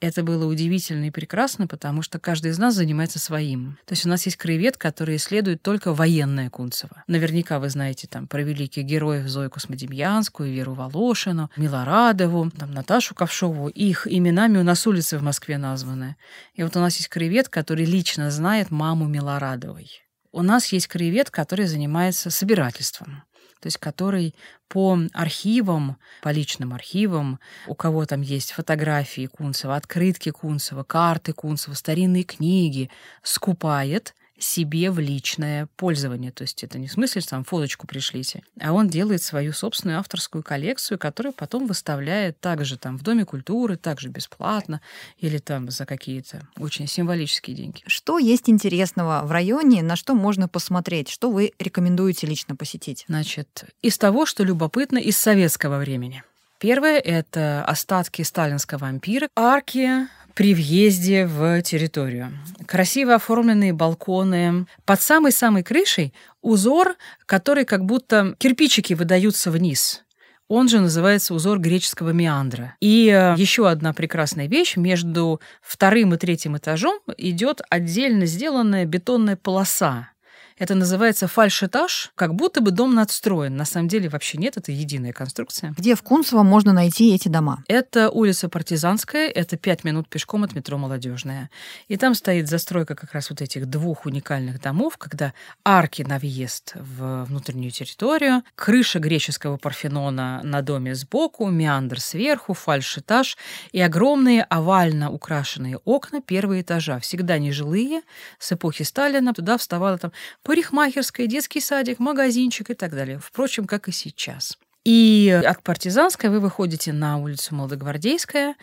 Это 0.00 0.22
было 0.22 0.46
удивительно 0.46 1.06
и 1.06 1.10
прекрасно, 1.10 1.66
потому 1.66 2.02
что 2.02 2.20
каждый 2.20 2.52
из 2.52 2.58
нас 2.58 2.74
занимается 2.74 3.18
своим. 3.18 3.78
То 3.84 3.94
есть 3.94 4.06
у 4.06 4.08
нас 4.08 4.24
есть 4.26 4.36
краевед, 4.36 4.76
который 4.76 5.16
исследует 5.16 5.60
только 5.62 5.92
военное 5.92 6.50
Кунцево. 6.50 7.02
Наверняка 7.08 7.58
вы 7.58 7.68
знаете 7.68 8.06
там 8.06 8.28
про 8.28 8.42
великих 8.42 8.84
героев 8.84 9.26
Зою 9.26 9.50
Космодемьянскую, 9.50 10.52
Веру 10.52 10.74
Волошину, 10.74 11.50
Милорадову, 11.56 12.48
там, 12.50 12.70
Наташу 12.70 13.16
Ковшову. 13.16 13.68
Их 13.68 14.06
именами 14.08 14.58
у 14.58 14.62
нас 14.62 14.86
улицы 14.86 15.18
в 15.18 15.22
Москве 15.22 15.58
названы. 15.58 16.16
И 16.54 16.62
вот 16.62 16.76
у 16.76 16.80
нас 16.80 16.96
есть 16.96 17.08
краевед, 17.08 17.48
который 17.48 17.84
лично 17.84 18.30
знает 18.30 18.70
маму 18.70 19.08
Милорадовой. 19.08 19.90
У 20.30 20.42
нас 20.42 20.66
есть 20.66 20.86
краевед, 20.86 21.30
который 21.30 21.66
занимается 21.66 22.30
собирательством 22.30 23.24
то 23.60 23.66
есть 23.66 23.78
который 23.78 24.34
по 24.68 24.98
архивам, 25.12 25.96
по 26.22 26.30
личным 26.30 26.74
архивам, 26.74 27.40
у 27.66 27.74
кого 27.74 28.04
там 28.04 28.20
есть 28.20 28.52
фотографии 28.52 29.26
Кунцева, 29.26 29.76
открытки 29.76 30.30
Кунцева, 30.30 30.82
карты 30.82 31.32
Кунцева, 31.32 31.74
старинные 31.74 32.24
книги, 32.24 32.90
скупает 33.22 34.14
себе 34.38 34.90
в 34.90 34.98
личное 34.98 35.68
пользование. 35.76 36.30
То 36.30 36.42
есть 36.42 36.62
это 36.62 36.78
не 36.78 36.88
в 36.88 36.92
смысле, 36.92 37.20
что 37.20 37.30
там 37.30 37.44
фоточку 37.44 37.86
пришлите, 37.86 38.42
а 38.60 38.72
он 38.72 38.88
делает 38.88 39.22
свою 39.22 39.52
собственную 39.52 39.98
авторскую 39.98 40.42
коллекцию, 40.42 40.98
которую 40.98 41.32
потом 41.32 41.66
выставляет 41.66 42.40
также 42.40 42.78
там 42.78 42.96
в 42.98 43.02
Доме 43.02 43.24
культуры, 43.24 43.76
также 43.76 44.08
бесплатно 44.08 44.80
или 45.18 45.38
там 45.38 45.70
за 45.70 45.86
какие-то 45.86 46.46
очень 46.58 46.86
символические 46.86 47.56
деньги. 47.56 47.82
Что 47.86 48.18
есть 48.18 48.48
интересного 48.48 49.22
в 49.24 49.30
районе, 49.30 49.82
на 49.82 49.96
что 49.96 50.14
можно 50.14 50.48
посмотреть, 50.48 51.08
что 51.08 51.30
вы 51.30 51.52
рекомендуете 51.58 52.26
лично 52.26 52.54
посетить? 52.56 53.04
Значит, 53.08 53.64
из 53.82 53.98
того, 53.98 54.26
что 54.26 54.44
любопытно 54.44 54.98
из 54.98 55.16
советского 55.16 55.78
времени. 55.78 56.22
Первое— 56.58 56.98
это 57.04 57.64
остатки 57.64 58.22
сталинского 58.22 58.88
ампира, 58.88 59.28
арки 59.36 60.08
при 60.38 60.54
въезде 60.54 61.26
в 61.26 61.60
территорию. 61.62 62.30
Красиво 62.64 63.16
оформленные 63.16 63.72
балконы. 63.72 64.66
Под 64.84 65.02
самой-самой 65.02 65.64
крышей 65.64 66.14
узор, 66.42 66.94
который 67.26 67.64
как 67.64 67.84
будто 67.84 68.36
кирпичики 68.38 68.94
выдаются 68.94 69.50
вниз. 69.50 70.04
Он 70.46 70.68
же 70.68 70.78
называется 70.78 71.34
узор 71.34 71.58
греческого 71.58 72.10
меандра. 72.10 72.76
И 72.78 73.08
э, 73.08 73.34
еще 73.36 73.68
одна 73.68 73.92
прекрасная 73.92 74.46
вещь. 74.46 74.76
Между 74.76 75.40
вторым 75.60 76.14
и 76.14 76.16
третьим 76.18 76.56
этажом 76.56 77.00
идет 77.16 77.60
отдельно 77.68 78.24
сделанная 78.24 78.84
бетонная 78.84 79.34
полоса 79.34 80.10
это 80.58 80.74
называется 80.74 81.28
фальшетаж, 81.28 82.12
как 82.14 82.34
будто 82.34 82.60
бы 82.60 82.70
дом 82.70 82.94
надстроен. 82.94 83.56
На 83.56 83.64
самом 83.64 83.88
деле 83.88 84.08
вообще 84.08 84.38
нет, 84.38 84.56
это 84.56 84.72
единая 84.72 85.12
конструкция. 85.12 85.74
Где 85.76 85.94
в 85.94 86.02
Кунцево 86.02 86.42
можно 86.42 86.72
найти 86.72 87.14
эти 87.14 87.28
дома? 87.28 87.62
Это 87.68 88.10
улица 88.10 88.48
Партизанская, 88.48 89.28
это 89.28 89.56
пять 89.56 89.84
минут 89.84 90.08
пешком 90.08 90.44
от 90.44 90.54
метро 90.54 90.78
Молодежная. 90.78 91.50
И 91.88 91.96
там 91.96 92.14
стоит 92.14 92.48
застройка 92.48 92.94
как 92.94 93.12
раз 93.12 93.30
вот 93.30 93.40
этих 93.40 93.66
двух 93.66 94.06
уникальных 94.06 94.60
домов, 94.60 94.96
когда 94.98 95.32
арки 95.64 96.02
на 96.02 96.18
въезд 96.18 96.72
в 96.74 97.24
внутреннюю 97.24 97.70
территорию, 97.70 98.42
крыша 98.54 98.98
греческого 98.98 99.56
парфенона 99.56 100.40
на 100.42 100.62
доме 100.62 100.94
сбоку, 100.94 101.48
меандр 101.48 102.00
сверху, 102.00 102.54
фальшетаж 102.54 103.36
и 103.72 103.80
огромные 103.80 104.42
овально 104.42 105.10
украшенные 105.10 105.78
окна 105.84 106.20
первого 106.20 106.60
этажа, 106.60 106.98
всегда 106.98 107.38
нежилые, 107.38 108.02
с 108.38 108.52
эпохи 108.52 108.82
Сталина. 108.82 109.32
Туда 109.32 109.58
вставала 109.58 109.98
там 109.98 110.12
парикмахерская, 110.48 111.26
детский 111.26 111.60
садик, 111.60 111.98
магазинчик 111.98 112.70
и 112.70 112.74
так 112.74 112.92
далее. 112.92 113.20
Впрочем, 113.22 113.66
как 113.66 113.86
и 113.86 113.92
сейчас. 113.92 114.56
И 114.82 115.28
от 115.44 115.62
Партизанской 115.62 116.30
вы 116.30 116.40
выходите 116.40 116.94
на 116.94 117.18
улицу 117.18 117.54
Молодогвардейская, 117.54 118.56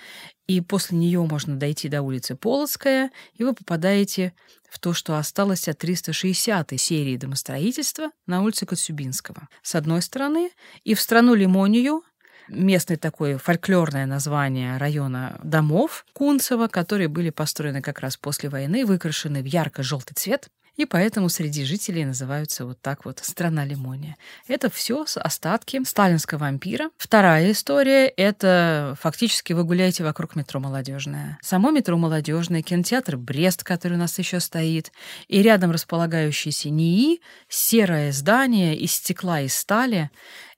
и 0.48 0.62
после 0.62 0.98
нее 0.98 1.22
можно 1.22 1.58
дойти 1.58 1.88
до 1.88 2.02
улицы 2.02 2.36
Полоцкая, 2.36 3.12
и 3.36 3.44
вы 3.44 3.54
попадаете 3.54 4.34
в 4.68 4.80
то, 4.80 4.94
что 4.94 5.20
осталось 5.20 5.68
от 5.68 5.84
360-й 5.84 6.78
серии 6.80 7.18
домостроительства 7.18 8.10
на 8.26 8.42
улице 8.42 8.66
Коцюбинского. 8.66 9.48
С 9.62 9.76
одной 9.76 10.02
стороны, 10.02 10.50
и 10.86 10.96
в 10.96 11.00
страну 11.00 11.36
Лимонию, 11.36 12.02
местное 12.48 12.98
такое 12.98 13.38
фольклорное 13.38 14.08
название 14.08 14.78
района 14.78 15.40
домов 15.44 16.04
Кунцева, 16.14 16.68
которые 16.68 17.10
были 17.10 17.30
построены 17.30 17.84
как 17.84 18.00
раз 18.00 18.18
после 18.18 18.50
войны, 18.50 18.88
выкрашены 18.88 19.44
в 19.44 19.46
ярко-желтый 19.46 20.16
цвет 20.16 20.50
и 20.76 20.86
поэтому 20.86 21.30
среди 21.30 21.64
жителей 21.64 22.06
называются 22.06 22.66
вот 22.66 22.82
так 22.82 23.06
вот 23.06 23.20
«страна 23.24 23.66
лимония». 23.66 24.18
Это 24.48 24.70
все 24.70 25.06
остатки 25.16 25.84
сталинского 25.84 26.48
ампира. 26.48 26.90
Вторая 26.98 27.52
история— 27.52 28.08
это 28.18 28.98
фактически 29.00 29.54
вы 29.54 29.64
гуляете 29.64 30.04
вокруг 30.04 30.36
метро 30.36 30.60
«Молодежное». 30.60 31.38
Само 31.42 31.72
метро 31.72 31.98
«Молодежное», 31.98 32.62
кинотеатр 32.62 33.18
«Брест», 33.18 33.64
который 33.64 33.94
у 33.94 34.00
нас 34.00 34.18
еще 34.20 34.40
стоит, 34.40 34.92
и 35.28 35.42
рядом 35.42 35.72
располагающийся 35.72 36.70
НИИ, 36.70 37.22
серое 37.48 38.12
здание 38.12 38.76
из 38.76 38.94
стекла 38.94 39.42
и 39.42 39.48
стали, 39.48 40.10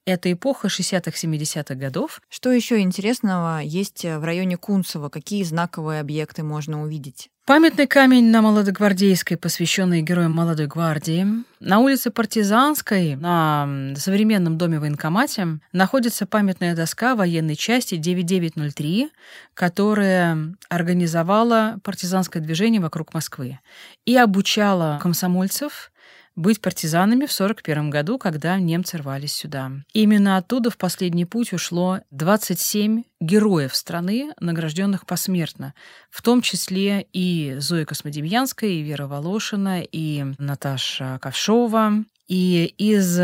это 0.06 0.32
эпоха 0.32 0.70
60-х, 0.70 1.12
70-х 1.12 1.76
годов. 1.76 2.22
Что 2.30 2.50
еще 2.50 2.80
интересного 2.80 3.60
есть 3.60 4.06
в 4.06 4.24
районе 4.24 4.56
Кунцево? 4.56 5.10
Какие 5.10 5.44
знаковые 5.44 6.00
объекты 6.00 6.44
можно 6.44 6.82
увидеть? 6.82 7.30
Памятный 7.48 7.88
камень 7.88 8.30
на 8.30 8.42
Молодогвардейской, 8.42 9.38
посвященный 9.38 10.02
героям 10.02 10.34
Молодой 10.34 10.68
гвардии. 10.68 11.26
На 11.62 11.80
улице 11.80 12.12
Партизанской, 12.12 13.16
на 13.16 13.94
современном 13.96 14.58
доме 14.58 14.82
военкомате, 14.82 15.60
находится 15.72 16.26
памятная 16.26 16.76
доска 16.76 17.16
военной 17.16 17.56
части 17.56 17.96
9903, 17.96 19.12
которая 19.54 20.58
организовала 20.68 21.78
партизанское 21.86 22.44
движение 22.44 22.82
вокруг 22.82 23.14
Москвы 23.14 23.60
и 24.06 24.18
обучала 24.18 25.00
комсомольцев 25.02 25.94
быть 26.38 26.62
партизанами 26.62 27.26
в 27.26 27.34
1941 27.34 27.90
году, 27.90 28.18
когда 28.20 28.58
немцы 28.60 28.98
рвались 28.98 29.34
сюда. 29.34 29.72
Именно 29.92 30.38
оттуда 30.38 30.70
в 30.70 30.78
последний 30.78 31.26
путь 31.26 31.52
ушло 31.52 32.00
27 32.12 33.04
героев 33.20 33.76
страны, 33.76 34.32
награжденных 34.40 35.08
посмертно, 35.08 35.74
в 36.12 36.22
том 36.22 36.42
числе 36.42 37.08
и 37.12 37.56
Зоя 37.58 37.86
Космодемьянская, 37.86 38.70
и 38.70 38.84
Вера 38.84 39.08
Волошина, 39.08 39.82
и 39.82 40.26
Наташа 40.38 41.18
Ковшова. 41.22 42.06
И 42.28 42.66
из 42.78 43.20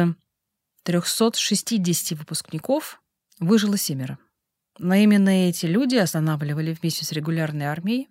360 0.84 2.18
выпускников 2.18 3.00
выжило 3.40 3.78
семеро. 3.78 4.18
Но 4.80 4.96
именно 4.96 5.30
эти 5.30 5.68
люди 5.68 5.98
останавливали 5.98 6.74
вместе 6.74 7.06
с 7.06 7.12
регулярной 7.12 7.68
армией 7.68 8.10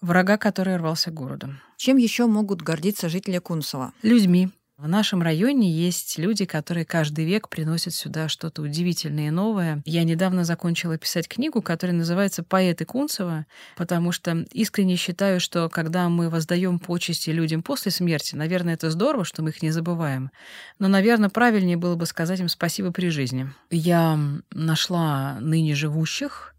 врага, 0.00 0.36
который 0.36 0.76
рвался 0.76 1.10
к 1.10 1.14
городу. 1.14 1.54
Чем 1.76 1.96
еще 1.96 2.26
могут 2.26 2.62
гордиться 2.62 3.08
жители 3.08 3.38
Кунцева? 3.38 3.92
Людьми. 4.02 4.50
В 4.78 4.88
нашем 4.88 5.22
районе 5.22 5.72
есть 5.72 6.18
люди, 6.18 6.44
которые 6.44 6.84
каждый 6.84 7.24
век 7.24 7.48
приносят 7.48 7.94
сюда 7.94 8.28
что-то 8.28 8.60
удивительное 8.60 9.28
и 9.28 9.30
новое. 9.30 9.82
Я 9.86 10.04
недавно 10.04 10.44
закончила 10.44 10.98
писать 10.98 11.28
книгу, 11.28 11.62
которая 11.62 11.96
называется 11.96 12.42
«Поэты 12.42 12.84
Кунцева», 12.84 13.46
потому 13.74 14.12
что 14.12 14.44
искренне 14.52 14.96
считаю, 14.96 15.40
что 15.40 15.70
когда 15.70 16.10
мы 16.10 16.28
воздаем 16.28 16.78
почести 16.78 17.30
людям 17.30 17.62
после 17.62 17.90
смерти, 17.90 18.34
наверное, 18.34 18.74
это 18.74 18.90
здорово, 18.90 19.24
что 19.24 19.42
мы 19.42 19.48
их 19.48 19.62
не 19.62 19.70
забываем. 19.70 20.30
Но, 20.78 20.88
наверное, 20.88 21.30
правильнее 21.30 21.78
было 21.78 21.94
бы 21.94 22.04
сказать 22.04 22.40
им 22.40 22.50
спасибо 22.50 22.92
при 22.92 23.08
жизни. 23.08 23.50
Я 23.70 24.20
нашла 24.50 25.38
ныне 25.40 25.74
живущих 25.74 26.54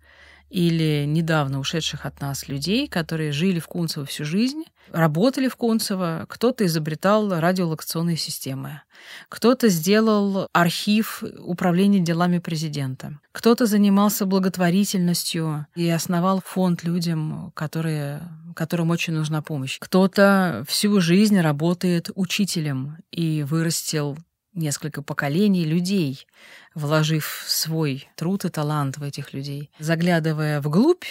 или 0.50 1.06
недавно 1.06 1.60
ушедших 1.60 2.06
от 2.06 2.22
нас 2.22 2.48
людей, 2.48 2.88
которые 2.88 3.32
жили 3.32 3.60
в 3.60 3.68
Кунцево 3.68 4.06
всю 4.06 4.26
жизнь, 4.26 4.64
работали 4.92 5.48
в 5.48 5.56
Кунцево, 5.56 6.26
кто-то 6.30 6.66
изобретал 6.66 7.30
радиолокационные 7.40 8.18
системы, 8.18 8.82
кто-то 9.30 9.70
сделал 9.70 10.48
архив 10.54 11.24
управления 11.40 12.00
делами 12.00 12.40
президента, 12.40 13.20
кто-то 13.32 13.66
занимался 13.66 14.26
благотворительностью 14.26 15.68
и 15.76 15.90
основал 15.90 16.42
фонд 16.46 16.84
людям, 16.84 17.52
которые, 17.54 18.22
которым 18.56 18.90
очень 18.92 19.14
нужна 19.14 19.42
помощь. 19.42 19.78
Кто-то 19.80 20.64
всю 20.68 21.00
жизнь 21.02 21.40
работает 21.40 22.10
учителем 22.16 22.98
и 23.12 23.44
вырастил 23.44 24.18
несколько 24.58 25.02
поколений 25.02 25.64
людей, 25.64 26.28
вложив 26.76 27.44
свой 27.48 28.10
труд 28.16 28.46
и 28.46 28.50
талант 28.50 28.98
в 28.98 29.04
этих 29.04 29.34
людей. 29.34 29.72
Заглядывая 29.80 30.60
вглубь, 30.60 31.06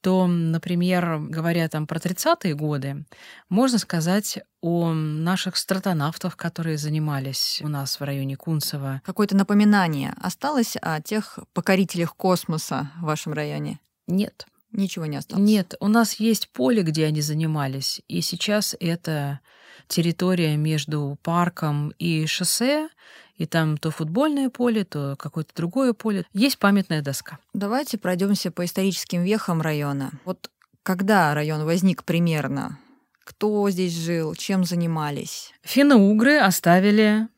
то, 0.00 0.28
например, 0.28 1.18
говоря 1.18 1.68
там 1.68 1.88
про 1.88 1.98
30-е 1.98 2.54
годы, 2.54 3.04
можно 3.48 3.78
сказать 3.78 4.38
о 4.60 4.92
наших 4.92 5.56
стратонавтов, 5.56 6.36
которые 6.36 6.78
занимались 6.78 7.60
у 7.64 7.68
нас 7.68 7.98
в 7.98 8.04
районе 8.04 8.36
Кунцева. 8.36 9.02
Какое-то 9.04 9.36
напоминание 9.36 10.14
осталось 10.20 10.76
о 10.80 11.00
тех 11.00 11.40
покорителях 11.54 12.14
космоса 12.14 12.92
в 13.00 13.06
вашем 13.06 13.32
районе? 13.32 13.80
Нет. 14.06 14.46
Ничего 14.76 15.06
не 15.06 15.16
осталось? 15.16 15.42
Нет, 15.42 15.74
у 15.80 15.88
нас 15.88 16.14
есть 16.14 16.48
поле, 16.50 16.82
где 16.82 17.06
они 17.06 17.22
занимались, 17.22 18.02
и 18.08 18.20
сейчас 18.20 18.76
это 18.78 19.40
территория 19.88 20.56
между 20.56 21.18
парком 21.22 21.94
и 21.98 22.26
шоссе, 22.26 22.88
и 23.36 23.46
там 23.46 23.76
то 23.78 23.90
футбольное 23.90 24.50
поле, 24.50 24.84
то 24.84 25.16
какое-то 25.18 25.54
другое 25.54 25.92
поле. 25.92 26.24
Есть 26.32 26.58
памятная 26.58 27.02
доска. 27.02 27.38
Давайте 27.54 27.98
пройдемся 27.98 28.50
по 28.50 28.64
историческим 28.64 29.22
вехам 29.22 29.60
района. 29.62 30.12
Вот 30.24 30.50
когда 30.82 31.34
район 31.34 31.64
возник 31.64 32.04
примерно? 32.04 32.78
Кто 33.24 33.68
здесь 33.70 33.92
жил? 33.92 34.34
Чем 34.34 34.64
занимались? 34.64 35.52
Финно-угры 35.62 36.38
оставили 36.38 37.28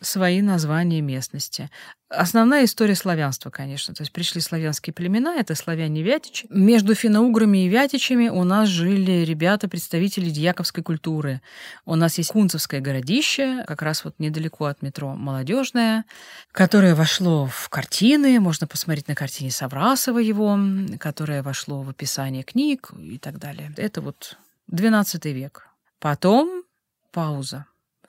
свои 0.00 0.42
названия 0.42 1.00
местности. 1.00 1.70
Основная 2.08 2.64
история 2.64 2.94
славянства, 2.94 3.50
конечно. 3.50 3.94
То 3.94 4.02
есть 4.02 4.12
пришли 4.12 4.40
славянские 4.40 4.92
племена, 4.94 5.36
это 5.36 5.54
славяне-вятичи. 5.54 6.46
Между 6.50 6.94
финно-уграми 6.94 7.64
и 7.64 7.68
вятичами 7.68 8.28
у 8.28 8.44
нас 8.44 8.68
жили 8.68 9.24
ребята, 9.24 9.68
представители 9.68 10.30
дьяковской 10.30 10.84
культуры. 10.84 11.40
У 11.84 11.94
нас 11.94 12.18
есть 12.18 12.30
Кунцевское 12.30 12.80
городище, 12.80 13.64
как 13.66 13.82
раз 13.82 14.04
вот 14.04 14.14
недалеко 14.18 14.66
от 14.66 14.82
метро 14.82 15.14
Молодежное, 15.14 16.04
которое 16.52 16.94
вошло 16.94 17.46
в 17.46 17.68
картины, 17.68 18.40
можно 18.40 18.66
посмотреть 18.66 19.08
на 19.08 19.14
картине 19.14 19.50
Саврасова 19.50 20.18
его, 20.18 20.58
которое 20.98 21.42
вошло 21.42 21.82
в 21.82 21.88
описание 21.88 22.42
книг 22.42 22.90
и 22.98 23.18
так 23.18 23.38
далее. 23.38 23.72
Это 23.76 24.00
вот 24.00 24.36
XII 24.70 25.32
век. 25.32 25.68
Потом 25.98 26.64
пауза. 27.10 27.66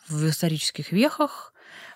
В 0.08 0.28
исторических 0.28 0.92
вехах 0.92 1.53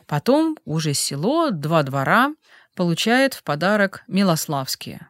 Потом 0.07 0.57
уже 0.65 0.93
село, 0.93 1.51
два 1.51 1.83
двора, 1.83 2.33
получает 2.75 3.33
в 3.33 3.43
подарок 3.43 4.03
Милославские. 4.07 5.07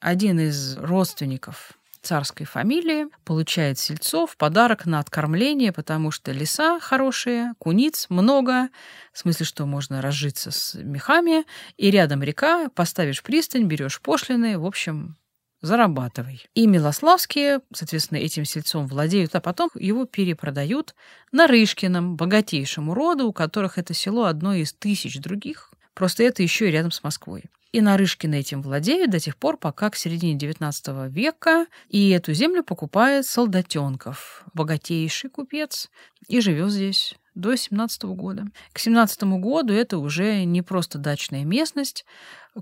Один 0.00 0.38
из 0.38 0.76
родственников 0.76 1.72
царской 2.02 2.44
фамилии 2.44 3.06
получает 3.24 3.78
сельцов 3.78 4.32
в 4.32 4.36
подарок 4.36 4.84
на 4.84 5.00
откормление, 5.00 5.72
потому 5.72 6.10
что 6.10 6.32
леса 6.32 6.78
хорошие, 6.78 7.54
куниц 7.58 8.06
много, 8.10 8.68
в 9.12 9.18
смысле, 9.18 9.46
что 9.46 9.64
можно 9.64 10.02
разжиться 10.02 10.50
с 10.50 10.74
мехами, 10.74 11.44
и 11.78 11.90
рядом 11.90 12.22
река, 12.22 12.68
поставишь 12.68 13.22
пристань, 13.22 13.64
берешь 13.64 14.02
пошлины, 14.02 14.58
в 14.58 14.66
общем, 14.66 15.16
зарабатывай. 15.64 16.44
И 16.54 16.66
Милославские, 16.66 17.60
соответственно, 17.72 18.18
этим 18.18 18.44
сельцом 18.44 18.86
владеют, 18.86 19.34
а 19.34 19.40
потом 19.40 19.70
его 19.74 20.04
перепродают 20.04 20.94
Нарышкиным, 21.32 22.16
богатейшему 22.16 22.94
роду, 22.94 23.26
у 23.26 23.32
которых 23.32 23.78
это 23.78 23.94
село 23.94 24.24
одно 24.24 24.54
из 24.54 24.72
тысяч 24.72 25.18
других. 25.18 25.72
Просто 25.94 26.22
это 26.22 26.42
еще 26.42 26.68
и 26.68 26.72
рядом 26.72 26.90
с 26.90 27.02
Москвой. 27.02 27.44
И 27.72 27.80
Нарышкины 27.80 28.36
этим 28.36 28.62
владеют 28.62 29.10
до 29.10 29.18
тех 29.18 29.36
пор, 29.36 29.56
пока 29.56 29.90
к 29.90 29.96
середине 29.96 30.38
XIX 30.38 31.08
века 31.10 31.66
и 31.88 32.10
эту 32.10 32.32
землю 32.32 32.62
покупает 32.62 33.26
Солдатенков, 33.26 34.44
богатейший 34.52 35.30
купец, 35.30 35.90
и 36.28 36.40
живет 36.40 36.70
здесь 36.70 37.16
до 37.34 37.56
17 37.56 38.02
года. 38.04 38.46
К 38.72 38.78
17 38.78 39.22
году 39.24 39.72
это 39.72 39.98
уже 39.98 40.44
не 40.44 40.62
просто 40.62 40.98
дачная 40.98 41.44
местность 41.44 42.04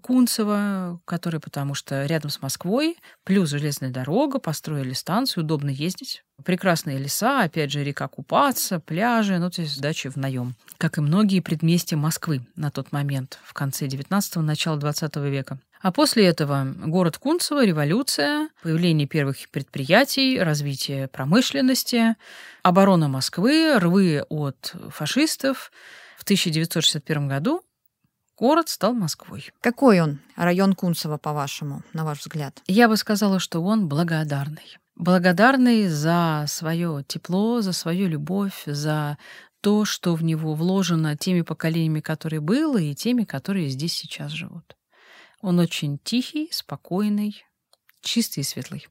Кунцево, 0.00 1.02
которая 1.04 1.38
потому 1.38 1.74
что 1.74 2.06
рядом 2.06 2.30
с 2.30 2.40
Москвой, 2.40 2.96
плюс 3.24 3.50
железная 3.50 3.90
дорога, 3.90 4.38
построили 4.38 4.94
станцию, 4.94 5.44
удобно 5.44 5.68
ездить. 5.68 6.24
Прекрасные 6.42 6.96
леса, 6.96 7.42
опять 7.42 7.70
же, 7.70 7.84
река 7.84 8.08
Купаться, 8.08 8.80
пляжи, 8.80 9.38
ну, 9.38 9.50
то 9.50 9.60
есть 9.60 9.80
дачи 9.82 10.08
в 10.08 10.16
наем. 10.16 10.54
Как 10.78 10.96
и 10.96 11.02
многие 11.02 11.40
предместья 11.40 11.98
Москвы 11.98 12.40
на 12.56 12.70
тот 12.70 12.90
момент, 12.90 13.38
в 13.44 13.52
конце 13.52 13.86
19-го, 13.86 14.40
начало 14.40 14.78
20 14.78 15.16
века. 15.16 15.58
А 15.82 15.90
после 15.90 16.26
этого 16.26 16.64
город 16.64 17.18
Кунцево, 17.18 17.64
революция, 17.64 18.48
появление 18.62 19.08
первых 19.08 19.36
предприятий, 19.50 20.38
развитие 20.38 21.08
промышленности, 21.08 22.14
оборона 22.62 23.08
Москвы, 23.08 23.78
рвы 23.80 24.24
от 24.28 24.76
фашистов. 24.90 25.72
В 26.16 26.22
1961 26.22 27.26
году 27.26 27.62
город 28.38 28.68
стал 28.68 28.94
Москвой. 28.94 29.50
Какой 29.60 30.00
он, 30.00 30.20
район 30.36 30.74
Кунцево, 30.74 31.16
по-вашему, 31.16 31.82
на 31.92 32.04
ваш 32.04 32.20
взгляд? 32.20 32.62
Я 32.68 32.88
бы 32.88 32.96
сказала, 32.96 33.40
что 33.40 33.60
он 33.60 33.88
благодарный. 33.88 34.78
Благодарный 34.94 35.88
за 35.88 36.44
свое 36.46 37.04
тепло, 37.08 37.60
за 37.60 37.72
свою 37.72 38.06
любовь, 38.06 38.62
за 38.66 39.18
то, 39.60 39.84
что 39.84 40.14
в 40.14 40.22
него 40.22 40.54
вложено 40.54 41.16
теми 41.16 41.40
поколениями, 41.40 42.00
которые 42.00 42.40
было, 42.40 42.78
и 42.78 42.94
теми, 42.94 43.24
которые 43.24 43.68
здесь 43.68 43.94
сейчас 43.94 44.30
живут. 44.30 44.76
Он 45.42 45.58
очень 45.58 45.98
тихий, 45.98 46.48
спокойный, 46.52 47.44
чистый 48.00 48.40
и 48.40 48.42
светлый. 48.44 48.86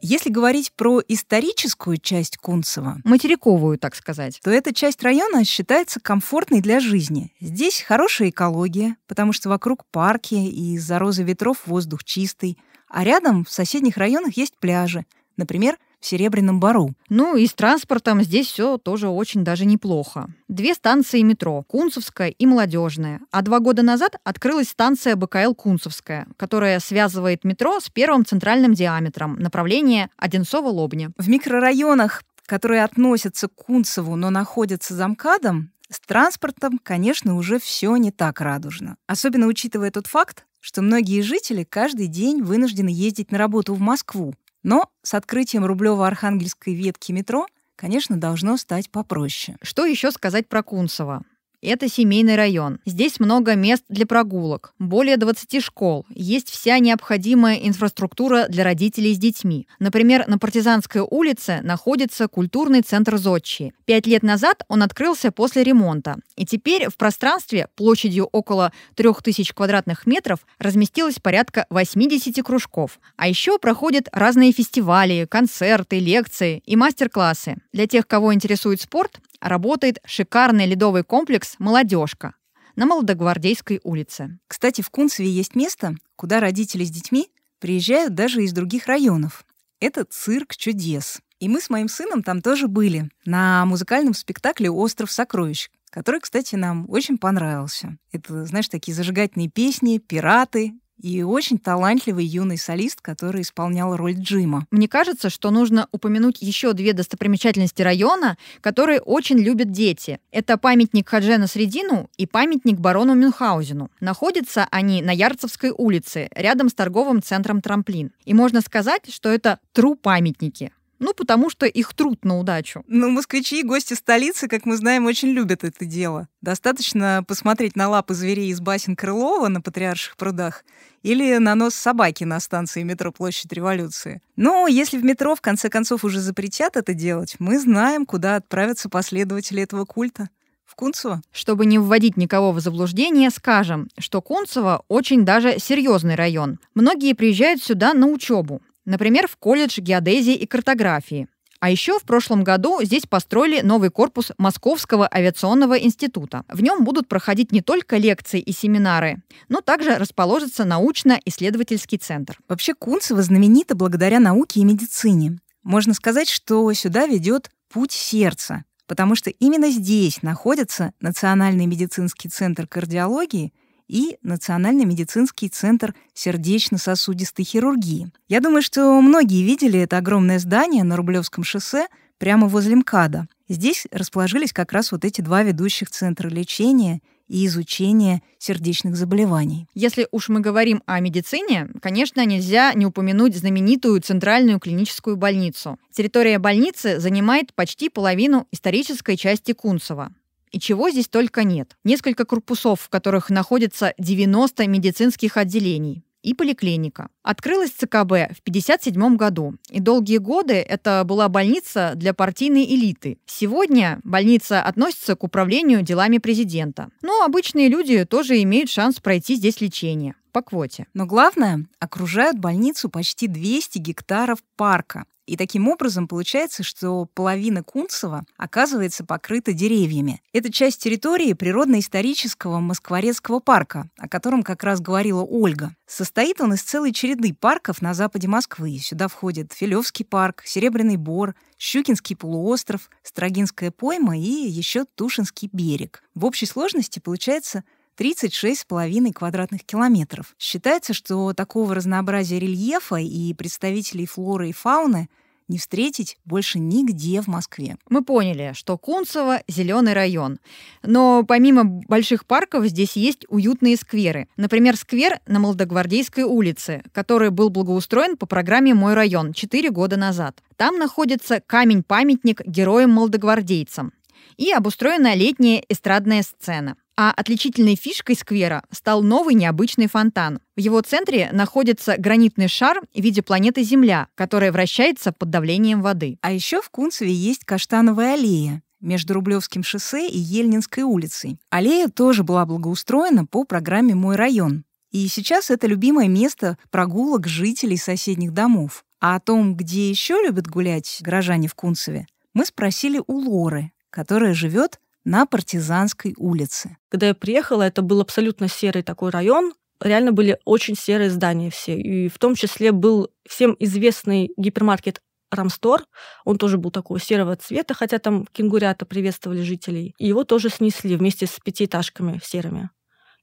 Если 0.00 0.30
говорить 0.30 0.72
про 0.72 1.02
историческую 1.08 1.98
часть 1.98 2.36
Кунцева, 2.36 2.98
материковую, 3.04 3.78
так 3.78 3.96
сказать, 3.96 4.40
то 4.44 4.50
эта 4.50 4.72
часть 4.72 5.02
района 5.02 5.44
считается 5.44 5.98
комфортной 5.98 6.60
для 6.60 6.78
жизни. 6.78 7.34
Здесь 7.40 7.82
хорошая 7.82 8.30
экология, 8.30 8.96
потому 9.08 9.32
что 9.32 9.48
вокруг 9.48 9.84
парки 9.86 10.34
и 10.34 10.74
из-за 10.76 11.00
розы 11.00 11.24
ветров 11.24 11.66
воздух 11.66 12.04
чистый, 12.04 12.58
а 12.88 13.02
рядом 13.02 13.44
в 13.44 13.50
соседних 13.50 13.96
районах 13.96 14.36
есть 14.36 14.56
пляжи, 14.58 15.04
например, 15.36 15.76
в 16.00 16.06
Серебряном 16.06 16.60
Бару. 16.60 16.94
Ну 17.08 17.36
и 17.36 17.46
с 17.46 17.52
транспортом 17.52 18.22
здесь 18.22 18.46
все 18.46 18.78
тоже 18.78 19.08
очень 19.08 19.44
даже 19.44 19.66
неплохо. 19.66 20.28
Две 20.48 20.74
станции 20.74 21.22
метро, 21.22 21.62
Кунцевская 21.62 22.28
и 22.28 22.46
Молодежная. 22.46 23.20
А 23.30 23.42
два 23.42 23.60
года 23.60 23.82
назад 23.82 24.16
открылась 24.24 24.70
станция 24.70 25.14
БКЛ 25.16 25.54
Кунцевская, 25.54 26.26
которая 26.36 26.80
связывает 26.80 27.44
метро 27.44 27.78
с 27.80 27.88
первым 27.88 28.24
центральным 28.24 28.74
диаметром, 28.74 29.36
направление 29.36 30.10
Одинцово-Лобня. 30.16 31.12
В 31.18 31.28
микрорайонах, 31.28 32.22
которые 32.46 32.82
относятся 32.82 33.48
к 33.48 33.54
Кунцеву, 33.54 34.16
но 34.16 34.30
находятся 34.30 34.94
за 34.94 35.06
МКАДом, 35.08 35.70
с 35.90 36.00
транспортом, 36.00 36.78
конечно, 36.82 37.36
уже 37.36 37.58
все 37.58 37.96
не 37.96 38.12
так 38.12 38.40
радужно. 38.40 38.96
Особенно 39.06 39.46
учитывая 39.46 39.90
тот 39.90 40.06
факт, 40.06 40.46
что 40.60 40.82
многие 40.82 41.20
жители 41.20 41.64
каждый 41.64 42.06
день 42.06 42.42
вынуждены 42.42 42.90
ездить 42.90 43.32
на 43.32 43.38
работу 43.38 43.74
в 43.74 43.80
Москву, 43.80 44.34
но 44.62 44.90
с 45.02 45.14
открытием 45.14 45.64
Рублево-Архангельской 45.64 46.74
ветки 46.74 47.12
метро 47.12 47.46
конечно, 47.80 48.20
должно 48.20 48.58
стать 48.58 48.90
попроще. 48.90 49.56
Что 49.62 49.86
еще 49.86 50.10
сказать 50.10 50.46
про 50.48 50.62
Кунцево? 50.62 51.22
Это 51.62 51.88
семейный 51.88 52.36
район. 52.36 52.78
Здесь 52.86 53.20
много 53.20 53.54
мест 53.54 53.84
для 53.90 54.06
прогулок, 54.06 54.72
более 54.78 55.18
20 55.18 55.62
школ. 55.62 56.06
Есть 56.08 56.48
вся 56.48 56.78
необходимая 56.78 57.56
инфраструктура 57.56 58.46
для 58.48 58.64
родителей 58.64 59.14
с 59.14 59.18
детьми. 59.18 59.68
Например, 59.78 60.26
на 60.26 60.38
Партизанской 60.38 61.02
улице 61.02 61.60
находится 61.62 62.28
культурный 62.28 62.80
центр 62.80 63.18
Зодчи. 63.18 63.74
Пять 63.84 64.06
лет 64.06 64.22
назад 64.22 64.62
он 64.68 64.82
открылся 64.82 65.32
после 65.32 65.62
ремонта. 65.62 66.16
И 66.34 66.46
теперь 66.46 66.88
в 66.88 66.96
пространстве 66.96 67.68
площадью 67.76 68.30
около 68.32 68.72
3000 68.94 69.52
квадратных 69.52 70.06
метров 70.06 70.40
разместилось 70.58 71.18
порядка 71.18 71.66
80 71.68 72.42
кружков. 72.42 72.98
А 73.16 73.28
еще 73.28 73.58
проходят 73.58 74.08
разные 74.12 74.52
фестивали, 74.52 75.26
концерты, 75.30 75.98
лекции 75.98 76.62
и 76.64 76.74
мастер-классы. 76.74 77.58
Для 77.74 77.86
тех, 77.86 78.06
кого 78.06 78.32
интересует 78.32 78.80
спорт, 78.80 79.20
работает 79.40 79.98
шикарный 80.04 80.66
ледовый 80.66 81.04
комплекс 81.04 81.56
«Молодежка» 81.58 82.34
на 82.76 82.86
Молодогвардейской 82.86 83.80
улице. 83.82 84.38
Кстати, 84.46 84.80
в 84.80 84.90
Кунцеве 84.90 85.30
есть 85.30 85.54
место, 85.54 85.96
куда 86.16 86.40
родители 86.40 86.84
с 86.84 86.90
детьми 86.90 87.30
приезжают 87.58 88.14
даже 88.14 88.42
из 88.42 88.52
других 88.52 88.86
районов. 88.86 89.44
Это 89.80 90.04
цирк 90.04 90.56
чудес. 90.56 91.20
И 91.40 91.48
мы 91.48 91.60
с 91.60 91.70
моим 91.70 91.88
сыном 91.88 92.22
там 92.22 92.42
тоже 92.42 92.68
были, 92.68 93.10
на 93.24 93.64
музыкальном 93.64 94.14
спектакле 94.14 94.70
«Остров 94.70 95.10
сокровищ», 95.10 95.70
который, 95.90 96.20
кстати, 96.20 96.54
нам 96.54 96.88
очень 96.88 97.18
понравился. 97.18 97.96
Это, 98.12 98.44
знаешь, 98.44 98.68
такие 98.68 98.94
зажигательные 98.94 99.48
песни, 99.48 99.98
пираты, 99.98 100.74
и 101.02 101.22
очень 101.22 101.58
талантливый 101.58 102.24
юный 102.24 102.58
солист, 102.58 103.00
который 103.00 103.42
исполнял 103.42 103.96
роль 103.96 104.14
Джима. 104.14 104.66
Мне 104.70 104.88
кажется, 104.88 105.30
что 105.30 105.50
нужно 105.50 105.88
упомянуть 105.92 106.42
еще 106.42 106.72
две 106.72 106.92
достопримечательности 106.92 107.82
района, 107.82 108.36
которые 108.60 109.00
очень 109.00 109.38
любят 109.38 109.70
дети. 109.70 110.20
Это 110.30 110.58
памятник 110.58 111.08
Хаджена 111.08 111.46
Средину 111.46 112.10
и 112.16 112.26
памятник 112.26 112.78
барону 112.78 113.14
Мюнхгаузену. 113.14 113.90
Находятся 114.00 114.66
они 114.70 115.02
на 115.02 115.10
Ярцевской 115.10 115.70
улице, 115.76 116.28
рядом 116.34 116.68
с 116.68 116.74
торговым 116.74 117.22
центром 117.22 117.60
«Трамплин». 117.60 118.12
И 118.24 118.34
можно 118.34 118.60
сказать, 118.60 119.12
что 119.12 119.28
это 119.28 119.58
тру-памятники. 119.72 120.72
Ну, 121.00 121.14
потому 121.14 121.48
что 121.48 121.64
их 121.66 121.94
труд 121.94 122.24
на 122.26 122.38
удачу. 122.38 122.84
Ну, 122.86 123.08
москвичи 123.10 123.60
и 123.60 123.64
гости 123.64 123.94
столицы, 123.94 124.48
как 124.48 124.66
мы 124.66 124.76
знаем, 124.76 125.06
очень 125.06 125.30
любят 125.30 125.64
это 125.64 125.86
дело. 125.86 126.28
Достаточно 126.42 127.24
посмотреть 127.26 127.74
на 127.74 127.88
лапы 127.88 128.12
зверей 128.12 128.50
из 128.50 128.60
басен 128.60 128.94
Крылова 128.94 129.48
на 129.48 129.62
Патриарших 129.62 130.18
прудах 130.18 130.62
или 131.02 131.38
на 131.38 131.54
нос 131.54 131.74
собаки 131.74 132.24
на 132.24 132.38
станции 132.38 132.82
метро 132.82 133.12
Площадь 133.12 133.50
Революции. 133.50 134.20
Но 134.36 134.66
если 134.66 134.98
в 134.98 135.04
метро 135.04 135.34
в 135.34 135.40
конце 135.40 135.70
концов 135.70 136.04
уже 136.04 136.20
запретят 136.20 136.76
это 136.76 136.92
делать, 136.92 137.36
мы 137.38 137.58
знаем, 137.58 138.04
куда 138.04 138.36
отправятся 138.36 138.90
последователи 138.90 139.62
этого 139.62 139.86
культа. 139.86 140.28
В 140.66 140.76
Кунцево? 140.76 141.20
Чтобы 141.32 141.66
не 141.66 141.78
вводить 141.78 142.16
никого 142.16 142.52
в 142.52 142.60
заблуждение, 142.60 143.30
скажем, 143.30 143.88
что 143.98 144.22
Кунцево 144.22 144.84
очень 144.86 145.24
даже 145.24 145.58
серьезный 145.58 146.14
район. 146.14 146.60
Многие 146.74 147.14
приезжают 147.14 147.60
сюда 147.60 147.92
на 147.92 148.06
учебу. 148.06 148.62
Например, 148.90 149.28
в 149.28 149.36
колледж 149.36 149.78
геодезии 149.78 150.34
и 150.34 150.46
картографии. 150.46 151.28
А 151.60 151.70
еще 151.70 152.00
в 152.00 152.02
прошлом 152.02 152.42
году 152.42 152.82
здесь 152.82 153.04
построили 153.06 153.60
новый 153.60 153.88
корпус 153.88 154.32
Московского 154.36 155.08
авиационного 155.08 155.78
института. 155.78 156.42
В 156.48 156.60
нем 156.60 156.82
будут 156.82 157.06
проходить 157.06 157.52
не 157.52 157.60
только 157.60 157.98
лекции 157.98 158.40
и 158.40 158.50
семинары, 158.50 159.22
но 159.48 159.60
также 159.60 159.94
расположится 159.94 160.64
научно-исследовательский 160.64 161.98
центр. 161.98 162.36
Вообще 162.48 162.74
Кунцево 162.74 163.22
знаменито 163.22 163.76
благодаря 163.76 164.18
науке 164.18 164.58
и 164.58 164.64
медицине. 164.64 165.38
Можно 165.62 165.94
сказать, 165.94 166.28
что 166.28 166.72
сюда 166.72 167.06
ведет 167.06 167.48
путь 167.72 167.92
сердца, 167.92 168.64
потому 168.88 169.14
что 169.14 169.30
именно 169.30 169.70
здесь 169.70 170.20
находится 170.22 170.94
Национальный 171.00 171.66
медицинский 171.66 172.28
центр 172.28 172.66
кардиологии 172.66 173.52
и 173.90 174.18
Национальный 174.22 174.84
медицинский 174.84 175.48
центр 175.48 175.94
сердечно-сосудистой 176.14 177.44
хирургии. 177.44 178.10
Я 178.28 178.40
думаю, 178.40 178.62
что 178.62 179.00
многие 179.00 179.42
видели 179.42 179.80
это 179.80 179.98
огромное 179.98 180.38
здание 180.38 180.84
на 180.84 180.96
Рублевском 180.96 181.42
шоссе 181.42 181.88
прямо 182.18 182.46
возле 182.46 182.76
МКАДа. 182.76 183.26
Здесь 183.48 183.88
расположились 183.90 184.52
как 184.52 184.72
раз 184.72 184.92
вот 184.92 185.04
эти 185.04 185.20
два 185.22 185.42
ведущих 185.42 185.90
центра 185.90 186.28
лечения 186.28 187.00
и 187.26 187.46
изучения 187.46 188.22
сердечных 188.38 188.96
заболеваний. 188.96 189.66
Если 189.74 190.06
уж 190.12 190.28
мы 190.28 190.40
говорим 190.40 190.82
о 190.86 191.00
медицине, 191.00 191.68
конечно, 191.80 192.24
нельзя 192.24 192.72
не 192.74 192.86
упомянуть 192.86 193.36
знаменитую 193.36 194.00
центральную 194.02 194.60
клиническую 194.60 195.16
больницу. 195.16 195.78
Территория 195.92 196.38
больницы 196.38 197.00
занимает 197.00 197.54
почти 197.54 197.88
половину 197.88 198.46
исторической 198.52 199.16
части 199.16 199.52
Кунцева. 199.52 200.12
И 200.50 200.58
чего 200.58 200.90
здесь 200.90 201.08
только 201.08 201.44
нет. 201.44 201.76
Несколько 201.84 202.24
корпусов, 202.24 202.80
в 202.80 202.88
которых 202.88 203.30
находится 203.30 203.94
90 203.98 204.66
медицинских 204.66 205.36
отделений 205.36 206.04
и 206.22 206.34
поликлиника. 206.34 207.08
Открылась 207.22 207.70
ЦКБ 207.70 208.36
в 208.36 208.40
1957 208.44 209.16
году, 209.16 209.54
и 209.70 209.80
долгие 209.80 210.18
годы 210.18 210.54
это 210.54 211.02
была 211.04 211.28
больница 211.28 211.92
для 211.94 212.14
партийной 212.14 212.64
элиты. 212.64 213.18
Сегодня 213.26 214.00
больница 214.04 214.62
относится 214.62 215.16
к 215.16 215.24
управлению 215.24 215.82
делами 215.82 216.18
президента. 216.18 216.90
Но 217.02 217.24
обычные 217.24 217.68
люди 217.68 218.04
тоже 218.04 218.42
имеют 218.42 218.70
шанс 218.70 219.00
пройти 219.00 219.34
здесь 219.36 219.60
лечение 219.60 220.14
по 220.32 220.42
квоте. 220.42 220.86
Но 220.94 221.06
главное, 221.06 221.66
окружают 221.78 222.38
больницу 222.38 222.88
почти 222.88 223.26
200 223.26 223.78
гектаров 223.78 224.38
парка. 224.56 225.04
И 225.30 225.36
таким 225.36 225.68
образом 225.68 226.08
получается, 226.08 226.64
что 226.64 227.04
половина 227.14 227.62
Кунцева 227.62 228.24
оказывается 228.36 229.04
покрыта 229.04 229.52
деревьями. 229.52 230.20
Это 230.32 230.52
часть 230.52 230.82
территории 230.82 231.34
природно-исторического 231.34 232.58
Москворецкого 232.58 233.38
парка, 233.38 233.88
о 233.96 234.08
котором 234.08 234.42
как 234.42 234.64
раз 234.64 234.80
говорила 234.80 235.22
Ольга. 235.22 235.76
Состоит 235.86 236.40
он 236.40 236.54
из 236.54 236.62
целой 236.62 236.92
череды 236.92 237.32
парков 237.32 237.80
на 237.80 237.94
западе 237.94 238.26
Москвы. 238.26 238.80
Сюда 238.82 239.06
входят 239.06 239.52
Филевский 239.52 240.04
парк, 240.04 240.42
Серебряный 240.44 240.96
Бор, 240.96 241.36
Щукинский 241.58 242.16
полуостров, 242.16 242.90
Строгинская 243.04 243.70
пойма 243.70 244.18
и 244.18 244.48
еще 244.48 244.84
Тушинский 244.96 245.48
берег. 245.52 246.02
В 246.16 246.24
общей 246.24 246.46
сложности 246.46 246.98
получается 246.98 247.62
36,5 248.00 249.12
квадратных 249.12 249.62
километров. 249.64 250.34
Считается, 250.38 250.94
что 250.94 251.34
такого 251.34 251.74
разнообразия 251.74 252.38
рельефа 252.38 252.96
и 252.96 253.34
представителей 253.34 254.06
флоры 254.06 254.48
и 254.48 254.52
фауны 254.52 255.08
не 255.50 255.58
встретить 255.58 256.16
больше 256.24 256.58
нигде 256.58 257.20
в 257.20 257.26
Москве. 257.26 257.76
Мы 257.90 258.02
поняли, 258.02 258.52
что 258.54 258.78
Кунцево— 258.78 259.42
зеленый 259.48 259.92
район. 259.92 260.38
Но 260.82 261.24
помимо 261.24 261.64
больших 261.64 262.24
парков 262.24 262.64
здесь 262.66 262.96
есть 262.96 263.26
уютные 263.28 263.76
скверы. 263.76 264.28
Например, 264.36 264.76
сквер 264.76 265.20
на 265.26 265.40
Молодогвардейской 265.40 266.24
улице, 266.24 266.82
который 266.92 267.30
был 267.30 267.50
благоустроен 267.50 268.16
по 268.16 268.26
программе 268.26 268.72
«Мой 268.74 268.94
район» 268.94 269.32
4 269.32 269.70
года 269.70 269.96
назад. 269.96 270.42
Там 270.56 270.78
находится 270.78 271.42
камень-памятник 271.44 272.46
героям-молодогвардейцам 272.46 273.92
и 274.36 274.52
обустроена 274.52 275.14
летняя 275.14 275.62
эстрадная 275.68 276.22
сцена. 276.22 276.76
А 276.96 277.10
отличительной 277.12 277.76
фишкой 277.76 278.16
сквера 278.16 278.62
стал 278.70 279.02
новый 279.02 279.34
необычный 279.34 279.86
фонтан. 279.86 280.40
В 280.56 280.60
его 280.60 280.80
центре 280.82 281.30
находится 281.32 281.96
гранитный 281.96 282.48
шар 282.48 282.80
в 282.94 283.00
виде 283.00 283.22
планеты 283.22 283.62
Земля, 283.62 284.08
которая 284.14 284.52
вращается 284.52 285.12
под 285.12 285.30
давлением 285.30 285.82
воды. 285.82 286.18
А 286.20 286.32
еще 286.32 286.60
в 286.60 286.68
Кунцеве 286.70 287.12
есть 287.12 287.44
каштановая 287.44 288.14
аллея 288.14 288.62
между 288.80 289.14
Рублевским 289.14 289.62
шоссе 289.62 290.08
и 290.08 290.18
Ельнинской 290.18 290.82
улицей. 290.82 291.38
Аллея 291.50 291.88
тоже 291.88 292.22
была 292.22 292.46
благоустроена 292.46 293.26
по 293.26 293.44
программе 293.44 293.94
«Мой 293.94 294.16
район». 294.16 294.64
И 294.90 295.06
сейчас 295.06 295.50
это 295.50 295.66
любимое 295.66 296.08
место 296.08 296.58
прогулок 296.70 297.28
жителей 297.28 297.76
соседних 297.76 298.32
домов. 298.32 298.84
А 299.00 299.14
о 299.14 299.20
том, 299.20 299.54
где 299.54 299.88
еще 299.88 300.20
любят 300.20 300.48
гулять 300.48 300.98
горожане 301.00 301.48
в 301.48 301.54
Кунцеве, 301.54 302.06
мы 302.34 302.44
спросили 302.44 303.00
у 303.06 303.14
Лоры, 303.18 303.70
которая 303.90 304.34
живет 304.34 304.80
на 305.04 305.26
Партизанской 305.26 306.14
улице. 306.16 306.76
Когда 306.88 307.08
я 307.08 307.14
приехала, 307.14 307.62
это 307.62 307.82
был 307.82 308.00
абсолютно 308.00 308.48
серый 308.48 308.82
такой 308.82 309.10
район. 309.10 309.52
Реально 309.80 310.12
были 310.12 310.38
очень 310.44 310.76
серые 310.76 311.10
здания 311.10 311.50
все. 311.50 311.78
И 311.78 312.08
в 312.08 312.18
том 312.18 312.34
числе 312.34 312.72
был 312.72 313.10
всем 313.26 313.56
известный 313.58 314.30
гипермаркет 314.36 315.00
Рамстор, 315.30 315.84
он 316.24 316.38
тоже 316.38 316.58
был 316.58 316.70
такого 316.70 316.98
серого 316.98 317.36
цвета, 317.36 317.74
хотя 317.74 317.98
там 317.98 318.26
кенгурята 318.32 318.84
приветствовали 318.84 319.42
жителей. 319.42 319.94
И 319.98 320.08
его 320.08 320.24
тоже 320.24 320.50
снесли 320.50 320.96
вместе 320.96 321.26
с 321.26 321.38
пятиэтажками 321.42 322.20
серыми. 322.22 322.70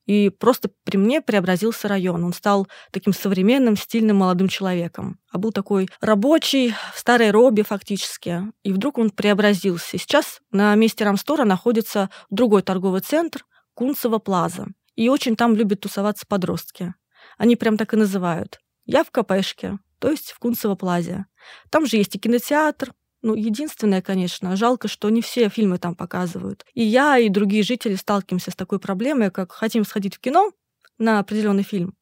И 0.08 0.30
просто 0.30 0.72
при 0.86 0.98
мне 0.98 1.22
преобразился 1.22 1.88
район. 1.88 2.24
Он 2.24 2.34
стал 2.34 2.68
таким 2.92 3.14
современным, 3.14 3.76
стильным 3.76 4.18
молодым 4.18 4.48
человеком. 4.48 5.20
А 5.30 5.38
был 5.38 5.52
такой 5.52 5.90
рабочий, 6.00 6.74
в 6.96 7.00
старой 7.00 7.30
робе 7.30 7.64
фактически. 7.64 8.42
И 8.64 8.72
вдруг 8.72 8.98
он 8.98 9.12
преобразился. 9.12 9.98
И 9.98 10.00
сейчас 10.00 10.40
на 10.50 10.74
месте 10.76 11.04
Рамстора 11.04 11.44
находится 11.44 12.10
другой 12.30 12.64
торговый 12.64 13.02
центр 13.02 13.46
Кунцево 13.74 14.18
Плаза. 14.18 14.68
И 14.96 15.10
очень 15.10 15.36
там 15.36 15.56
любят 15.56 15.82
тусоваться 15.82 16.26
подростки. 16.26 16.96
Они 17.38 17.56
прям 17.56 17.78
так 17.78 17.94
и 17.94 17.98
называют. 17.98 18.60
Я 18.86 19.04
в 19.04 19.12
КПшке, 19.12 19.78
то 20.00 20.10
есть 20.10 20.32
в 20.32 20.40
Кунцево 20.40 20.76
Плазе. 20.76 21.26
Там 21.70 21.86
же 21.86 21.98
есть 21.98 22.16
и 22.16 22.20
кинотеатр, 22.20 22.94
Ну, 23.22 23.34
единственное, 23.34 24.02
конечно, 24.02 24.56
жалко, 24.56 24.88
что 24.88 25.10
не 25.10 25.22
все 25.22 25.50
фильмы 25.50 25.80
там 25.80 25.96
показывают. 25.96 26.66
И 26.74 26.84
я, 26.84 27.18
и 27.18 27.30
другие 27.30 27.64
жители 27.64 27.96
сталкиваемся 27.96 28.52
с 28.52 28.56
такой 28.56 28.80
проблемой, 28.80 29.32
как 29.32 29.52
хотим 29.52 29.86
сходить 29.86 30.16
в 30.16 30.20
кино 30.20 30.52
на 31.00 31.20
определенный 31.20 31.64
фильм, 31.64 31.96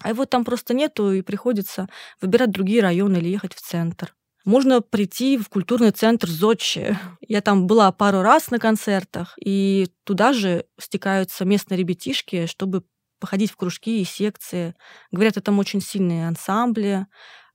а 0.00 0.10
его 0.10 0.24
там 0.24 0.44
просто 0.44 0.74
нету, 0.74 1.12
и 1.12 1.22
приходится 1.22 1.88
выбирать 2.20 2.50
другие 2.50 2.82
районы 2.82 3.18
или 3.18 3.28
ехать 3.28 3.54
в 3.54 3.60
центр. 3.60 4.14
Можно 4.44 4.80
прийти 4.80 5.38
в 5.38 5.48
культурный 5.48 5.92
центр 5.92 6.28
Зодчи. 6.28 6.98
Я 7.20 7.40
там 7.42 7.66
была 7.66 7.92
пару 7.92 8.22
раз 8.22 8.50
на 8.50 8.58
концертах, 8.58 9.34
и 9.44 9.88
туда 10.04 10.32
же 10.32 10.64
стекаются 10.80 11.44
местные 11.44 11.78
ребятишки, 11.78 12.46
чтобы 12.46 12.82
походить 13.20 13.52
в 13.52 13.56
кружки 13.56 14.00
и 14.00 14.04
секции. 14.04 14.74
Говорят, 15.12 15.36
это 15.36 15.42
там 15.42 15.60
очень 15.60 15.80
сильные 15.80 16.26
ансамбли, 16.26 17.06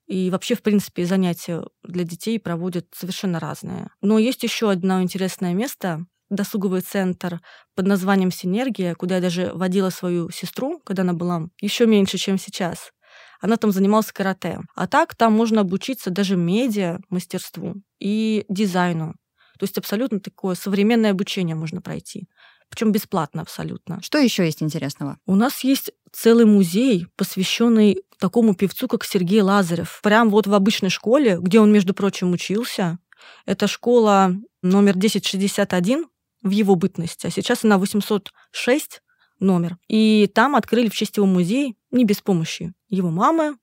и 0.07 0.31
вообще, 0.31 0.55
в 0.55 0.61
принципе, 0.61 1.05
занятия 1.05 1.63
для 1.83 2.03
детей 2.03 2.39
проводят 2.39 2.87
совершенно 2.95 3.39
разные. 3.39 3.89
Но 4.01 4.17
есть 4.17 4.43
еще 4.43 4.71
одно 4.71 5.01
интересное 5.01 5.53
место, 5.53 6.05
досуговый 6.29 6.81
центр 6.81 7.41
под 7.75 7.87
названием 7.87 8.31
«Синергия», 8.31 8.95
куда 8.95 9.15
я 9.15 9.21
даже 9.21 9.51
водила 9.53 9.89
свою 9.89 10.29
сестру, 10.29 10.81
когда 10.85 11.03
она 11.03 11.13
была 11.13 11.47
еще 11.61 11.85
меньше, 11.85 12.17
чем 12.17 12.37
сейчас. 12.37 12.91
Она 13.39 13.57
там 13.57 13.71
занималась 13.71 14.11
карате. 14.11 14.59
А 14.75 14.87
так 14.87 15.15
там 15.15 15.33
можно 15.33 15.61
обучиться 15.61 16.09
даже 16.09 16.35
медиа, 16.35 16.99
мастерству 17.09 17.75
и 17.99 18.45
дизайну. 18.49 19.13
То 19.59 19.63
есть 19.63 19.77
абсолютно 19.77 20.19
такое 20.19 20.55
современное 20.55 21.11
обучение 21.11 21.55
можно 21.55 21.81
пройти. 21.81 22.27
Причем 22.69 22.91
бесплатно 22.91 23.41
абсолютно. 23.41 24.01
Что 24.01 24.17
еще 24.17 24.45
есть 24.45 24.61
интересного? 24.61 25.17
У 25.25 25.35
нас 25.35 25.63
есть 25.63 25.91
целый 26.11 26.45
музей, 26.45 27.07
посвященный 27.15 28.03
такому 28.19 28.55
певцу, 28.55 28.87
как 28.87 29.03
Сергей 29.03 29.41
Лазарев. 29.41 29.99
Прям 30.03 30.29
вот 30.29 30.47
в 30.47 30.53
обычной 30.53 30.89
школе, 30.89 31.37
где 31.39 31.59
он, 31.59 31.71
между 31.71 31.93
прочим, 31.93 32.31
учился. 32.31 32.99
Это 33.45 33.67
школа 33.67 34.35
номер 34.61 34.91
1061 34.91 36.05
в 36.43 36.49
его 36.49 36.75
бытности, 36.75 37.27
а 37.27 37.29
сейчас 37.29 37.63
она 37.63 37.77
806 37.77 39.01
номер. 39.39 39.77
И 39.87 40.29
там 40.33 40.55
открыли 40.55 40.89
в 40.89 40.95
честь 40.95 41.17
его 41.17 41.25
музей 41.25 41.75
не 41.91 42.05
без 42.05 42.21
помощи 42.21 42.73
его 42.89 43.09
мамы, 43.09 43.57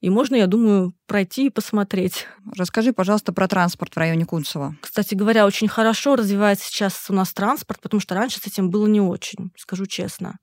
и 0.00 0.10
можно, 0.10 0.36
я 0.36 0.46
думаю, 0.46 0.92
пройти 1.06 1.46
и 1.46 1.50
посмотреть. 1.50 2.26
Расскажи, 2.54 2.92
пожалуйста, 2.92 3.32
про 3.32 3.48
транспорт 3.48 3.94
в 3.94 3.96
районе 3.96 4.26
Кунцево. 4.26 4.76
Кстати 4.82 5.14
говоря, 5.14 5.46
очень 5.46 5.66
хорошо 5.66 6.16
развивается 6.16 6.66
сейчас 6.66 7.06
у 7.08 7.14
нас 7.14 7.32
транспорт, 7.32 7.80
потому 7.80 8.00
что 8.00 8.14
раньше 8.14 8.38
с 8.38 8.46
этим 8.46 8.68
было 8.68 8.86
не 8.86 9.00
очень, 9.00 9.50
скажу 9.56 9.86
честно. 9.86 10.36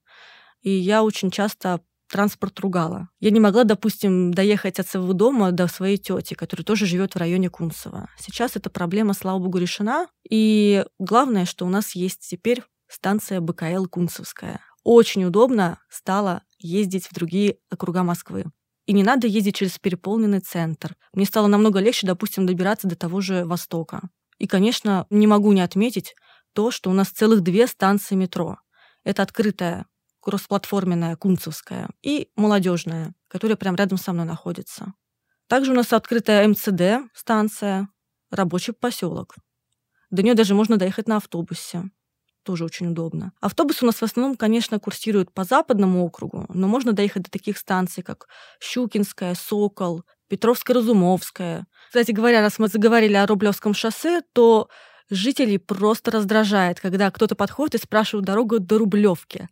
И 0.62 0.70
я 0.70 1.04
очень 1.04 1.30
часто 1.30 1.80
транспорт 2.12 2.60
ругала. 2.60 3.08
Я 3.20 3.30
не 3.30 3.40
могла, 3.40 3.64
допустим, 3.64 4.32
доехать 4.34 4.78
от 4.78 4.86
своего 4.86 5.14
дома 5.14 5.50
до 5.50 5.66
своей 5.66 5.96
тети, 5.96 6.34
которая 6.34 6.64
тоже 6.64 6.84
живет 6.84 7.14
в 7.14 7.18
районе 7.18 7.48
Кунцево. 7.48 8.08
Сейчас 8.18 8.54
эта 8.54 8.68
проблема, 8.68 9.14
слава 9.14 9.38
богу, 9.38 9.56
решена. 9.58 10.06
И 10.28 10.84
главное, 10.98 11.46
что 11.46 11.64
у 11.64 11.70
нас 11.70 11.94
есть 11.94 12.20
теперь 12.28 12.62
станция 12.86 13.40
БКЛ 13.40 13.86
Кунцевская. 13.86 14.60
Очень 14.84 15.24
удобно 15.24 15.78
стало 15.88 16.42
ездить 16.58 17.06
в 17.06 17.14
другие 17.14 17.56
округа 17.70 18.02
Москвы. 18.02 18.44
И 18.84 18.92
не 18.92 19.02
надо 19.02 19.26
ездить 19.26 19.56
через 19.56 19.78
переполненный 19.78 20.40
центр. 20.40 20.94
Мне 21.14 21.24
стало 21.24 21.46
намного 21.46 21.80
легче, 21.80 22.06
допустим, 22.06 22.46
добираться 22.46 22.88
до 22.88 22.96
того 22.96 23.22
же 23.22 23.46
Востока. 23.46 24.02
И, 24.38 24.46
конечно, 24.46 25.06
не 25.08 25.26
могу 25.26 25.52
не 25.52 25.62
отметить 25.62 26.14
то, 26.52 26.70
что 26.70 26.90
у 26.90 26.92
нас 26.92 27.08
целых 27.08 27.40
две 27.40 27.66
станции 27.66 28.16
метро. 28.16 28.58
Это 29.04 29.22
открытая 29.22 29.86
кроссплатформенная 30.22 31.16
Кунцевская 31.16 31.90
и 32.00 32.30
молодежная, 32.36 33.14
которая 33.28 33.56
прямо 33.56 33.76
рядом 33.76 33.98
со 33.98 34.12
мной 34.12 34.24
находится. 34.24 34.94
Также 35.48 35.72
у 35.72 35.74
нас 35.74 35.92
открытая 35.92 36.48
МЦД 36.48 37.10
станция, 37.14 37.88
рабочий 38.30 38.72
поселок. 38.72 39.34
До 40.10 40.22
нее 40.22 40.34
даже 40.34 40.54
можно 40.54 40.76
доехать 40.76 41.08
на 41.08 41.16
автобусе 41.16 41.90
тоже 42.42 42.64
очень 42.64 42.88
удобно. 42.88 43.32
Автобусы 43.40 43.84
у 43.84 43.86
нас 43.86 43.96
в 43.96 44.02
основном, 44.02 44.36
конечно, 44.36 44.78
курсируют 44.78 45.32
по 45.32 45.44
западному 45.44 46.04
округу, 46.04 46.46
но 46.48 46.66
можно 46.66 46.92
доехать 46.92 47.24
до 47.24 47.30
таких 47.30 47.56
станций, 47.58 48.02
как 48.02 48.26
Щукинская, 48.60 49.34
Сокол, 49.34 50.02
Петровско-Разумовская. 50.28 51.64
Кстати 51.86 52.10
говоря, 52.10 52.40
раз 52.40 52.58
мы 52.58 52.68
заговорили 52.68 53.14
о 53.14 53.26
Рублевском 53.26 53.74
шоссе, 53.74 54.22
то 54.32 54.68
жителей 55.10 55.58
просто 55.58 56.10
раздражает, 56.10 56.80
когда 56.80 57.10
кто-то 57.10 57.34
подходит 57.34 57.74
и 57.76 57.78
спрашивает 57.78 58.26
дорогу 58.26 58.58
до 58.58 58.78
Рублевки 58.78 59.48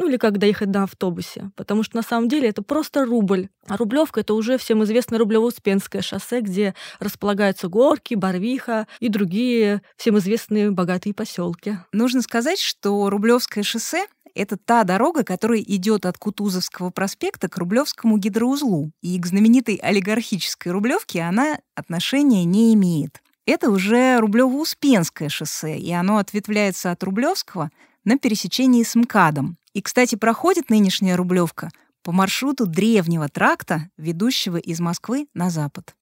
ну 0.00 0.08
или 0.08 0.16
как 0.16 0.38
доехать 0.38 0.70
на 0.70 0.84
автобусе, 0.84 1.50
потому 1.56 1.82
что 1.82 1.94
на 1.94 2.02
самом 2.02 2.26
деле 2.30 2.48
это 2.48 2.62
просто 2.62 3.04
рубль. 3.04 3.50
А 3.66 3.76
Рублевка— 3.76 4.20
это 4.22 4.32
уже 4.32 4.56
всем 4.56 4.82
известное 4.82 5.18
Рублево-Успенское 5.18 6.00
шоссе, 6.00 6.40
где 6.40 6.74
располагаются 7.00 7.68
горки, 7.68 8.14
Барвиха 8.14 8.86
и 8.98 9.10
другие 9.10 9.82
всем 9.98 10.16
известные 10.16 10.70
богатые 10.70 11.12
поселки. 11.12 11.76
Нужно 11.92 12.22
сказать, 12.22 12.58
что 12.58 13.10
Рублевское 13.10 13.62
шоссе 13.62 14.06
это 14.34 14.56
та 14.56 14.84
дорога, 14.84 15.22
которая 15.22 15.60
идет 15.60 16.06
от 16.06 16.16
Кутузовского 16.16 16.88
проспекта 16.88 17.50
к 17.50 17.58
Рублевскому 17.58 18.16
гидроузлу. 18.16 18.92
И 19.02 19.20
к 19.20 19.26
знаменитой 19.26 19.74
олигархической 19.74 20.72
Рублевке 20.72 21.20
она 21.20 21.58
отношения 21.74 22.44
не 22.44 22.72
имеет. 22.72 23.20
Это 23.44 23.68
уже 23.70 24.18
Рублево-Успенское 24.18 25.28
шоссе, 25.28 25.76
и 25.76 25.92
оно 25.92 26.16
ответвляется 26.16 26.90
от 26.90 27.02
Рублевского 27.02 27.70
на 28.04 28.18
пересечении 28.18 28.82
с 28.82 28.94
МКАДом. 28.94 29.58
И, 29.72 29.82
кстати, 29.82 30.16
проходит 30.16 30.68
нынешняя 30.68 31.16
Рублевка 31.16 31.70
по 32.02 32.10
маршруту 32.10 32.66
древнего 32.66 33.28
тракта, 33.28 33.88
ведущего 33.96 34.56
из 34.56 34.80
Москвы 34.80 35.28
на 35.32 35.50
запад. 35.50 35.94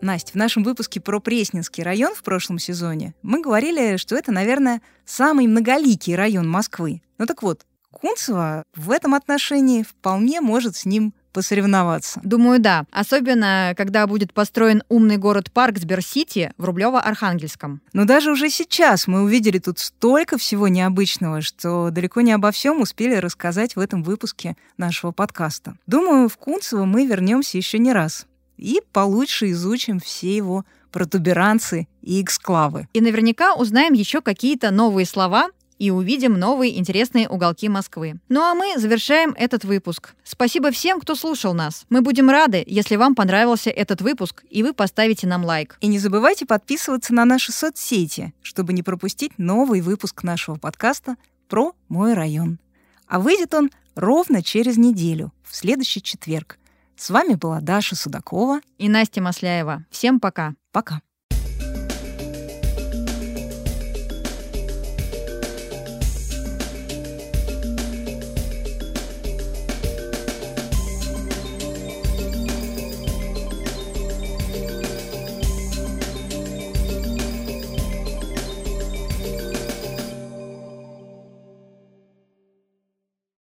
Настя, 0.00 0.32
в 0.32 0.36
нашем 0.36 0.62
выпуске 0.62 1.00
про 1.00 1.18
Пресненский 1.18 1.82
район 1.82 2.14
в 2.14 2.22
прошлом 2.22 2.58
сезоне 2.58 3.14
мы 3.22 3.40
говорили, 3.40 3.96
что 3.96 4.14
это, 4.14 4.30
наверное, 4.30 4.82
самый 5.06 5.46
многоликий 5.46 6.14
район 6.14 6.48
Москвы. 6.48 7.02
Ну 7.18 7.26
так 7.26 7.42
вот, 7.42 7.64
Кунцево 7.90 8.64
в 8.76 8.90
этом 8.90 9.14
отношении 9.14 9.82
вполне 9.82 10.40
может 10.40 10.76
с 10.76 10.84
ним 10.84 11.14
посоревноваться. 11.34 12.20
Думаю, 12.24 12.60
да. 12.60 12.86
Особенно, 12.90 13.74
когда 13.76 14.06
будет 14.06 14.32
построен 14.32 14.82
умный 14.88 15.18
город-парк 15.18 15.78
Сберсити 15.78 16.52
в 16.56 16.64
Рублево-Архангельском. 16.64 17.80
Но 17.92 18.06
даже 18.06 18.30
уже 18.32 18.48
сейчас 18.48 19.06
мы 19.06 19.22
увидели 19.22 19.58
тут 19.58 19.78
столько 19.78 20.38
всего 20.38 20.68
необычного, 20.68 21.42
что 21.42 21.90
далеко 21.90 22.22
не 22.22 22.32
обо 22.32 22.50
всем 22.52 22.80
успели 22.80 23.16
рассказать 23.16 23.76
в 23.76 23.80
этом 23.80 24.02
выпуске 24.02 24.56
нашего 24.78 25.10
подкаста. 25.10 25.76
Думаю, 25.86 26.30
в 26.30 26.38
Кунцево 26.38 26.86
мы 26.86 27.04
вернемся 27.06 27.58
еще 27.58 27.78
не 27.78 27.92
раз 27.92 28.26
и 28.56 28.80
получше 28.92 29.50
изучим 29.50 29.98
все 30.00 30.34
его 30.34 30.64
протуберанцы 30.92 31.88
и 32.02 32.22
эксклавы. 32.22 32.88
И 32.92 33.00
наверняка 33.00 33.54
узнаем 33.54 33.94
еще 33.94 34.20
какие-то 34.20 34.70
новые 34.70 35.06
слова 35.06 35.48
и 35.84 35.90
увидим 35.90 36.32
новые 36.38 36.78
интересные 36.78 37.28
уголки 37.28 37.68
Москвы. 37.68 38.14
Ну 38.30 38.40
а 38.40 38.54
мы 38.54 38.78
завершаем 38.78 39.34
этот 39.36 39.64
выпуск. 39.64 40.14
Спасибо 40.24 40.70
всем, 40.70 40.98
кто 40.98 41.14
слушал 41.14 41.52
нас. 41.52 41.84
Мы 41.90 42.00
будем 42.00 42.30
рады, 42.30 42.64
если 42.66 42.96
вам 42.96 43.14
понравился 43.14 43.68
этот 43.68 44.00
выпуск, 44.00 44.44
и 44.48 44.62
вы 44.62 44.72
поставите 44.72 45.26
нам 45.26 45.44
лайк. 45.44 45.76
И 45.82 45.86
не 45.86 45.98
забывайте 45.98 46.46
подписываться 46.46 47.12
на 47.12 47.26
наши 47.26 47.52
соцсети, 47.52 48.32
чтобы 48.40 48.72
не 48.72 48.82
пропустить 48.82 49.32
новый 49.38 49.82
выпуск 49.82 50.22
нашего 50.22 50.56
подкаста 50.56 51.16
про 51.48 51.74
мой 51.90 52.14
район. 52.14 52.58
А 53.06 53.20
выйдет 53.20 53.52
он 53.52 53.70
ровно 53.94 54.42
через 54.42 54.78
неделю, 54.78 55.32
в 55.42 55.54
следующий 55.54 56.02
четверг. 56.02 56.58
С 56.96 57.10
вами 57.10 57.34
была 57.34 57.60
Даша 57.60 57.94
Судакова 57.94 58.60
и 58.78 58.88
Настя 58.88 59.20
Масляева. 59.20 59.84
Всем 59.90 60.18
пока. 60.18 60.54
Пока. 60.72 61.02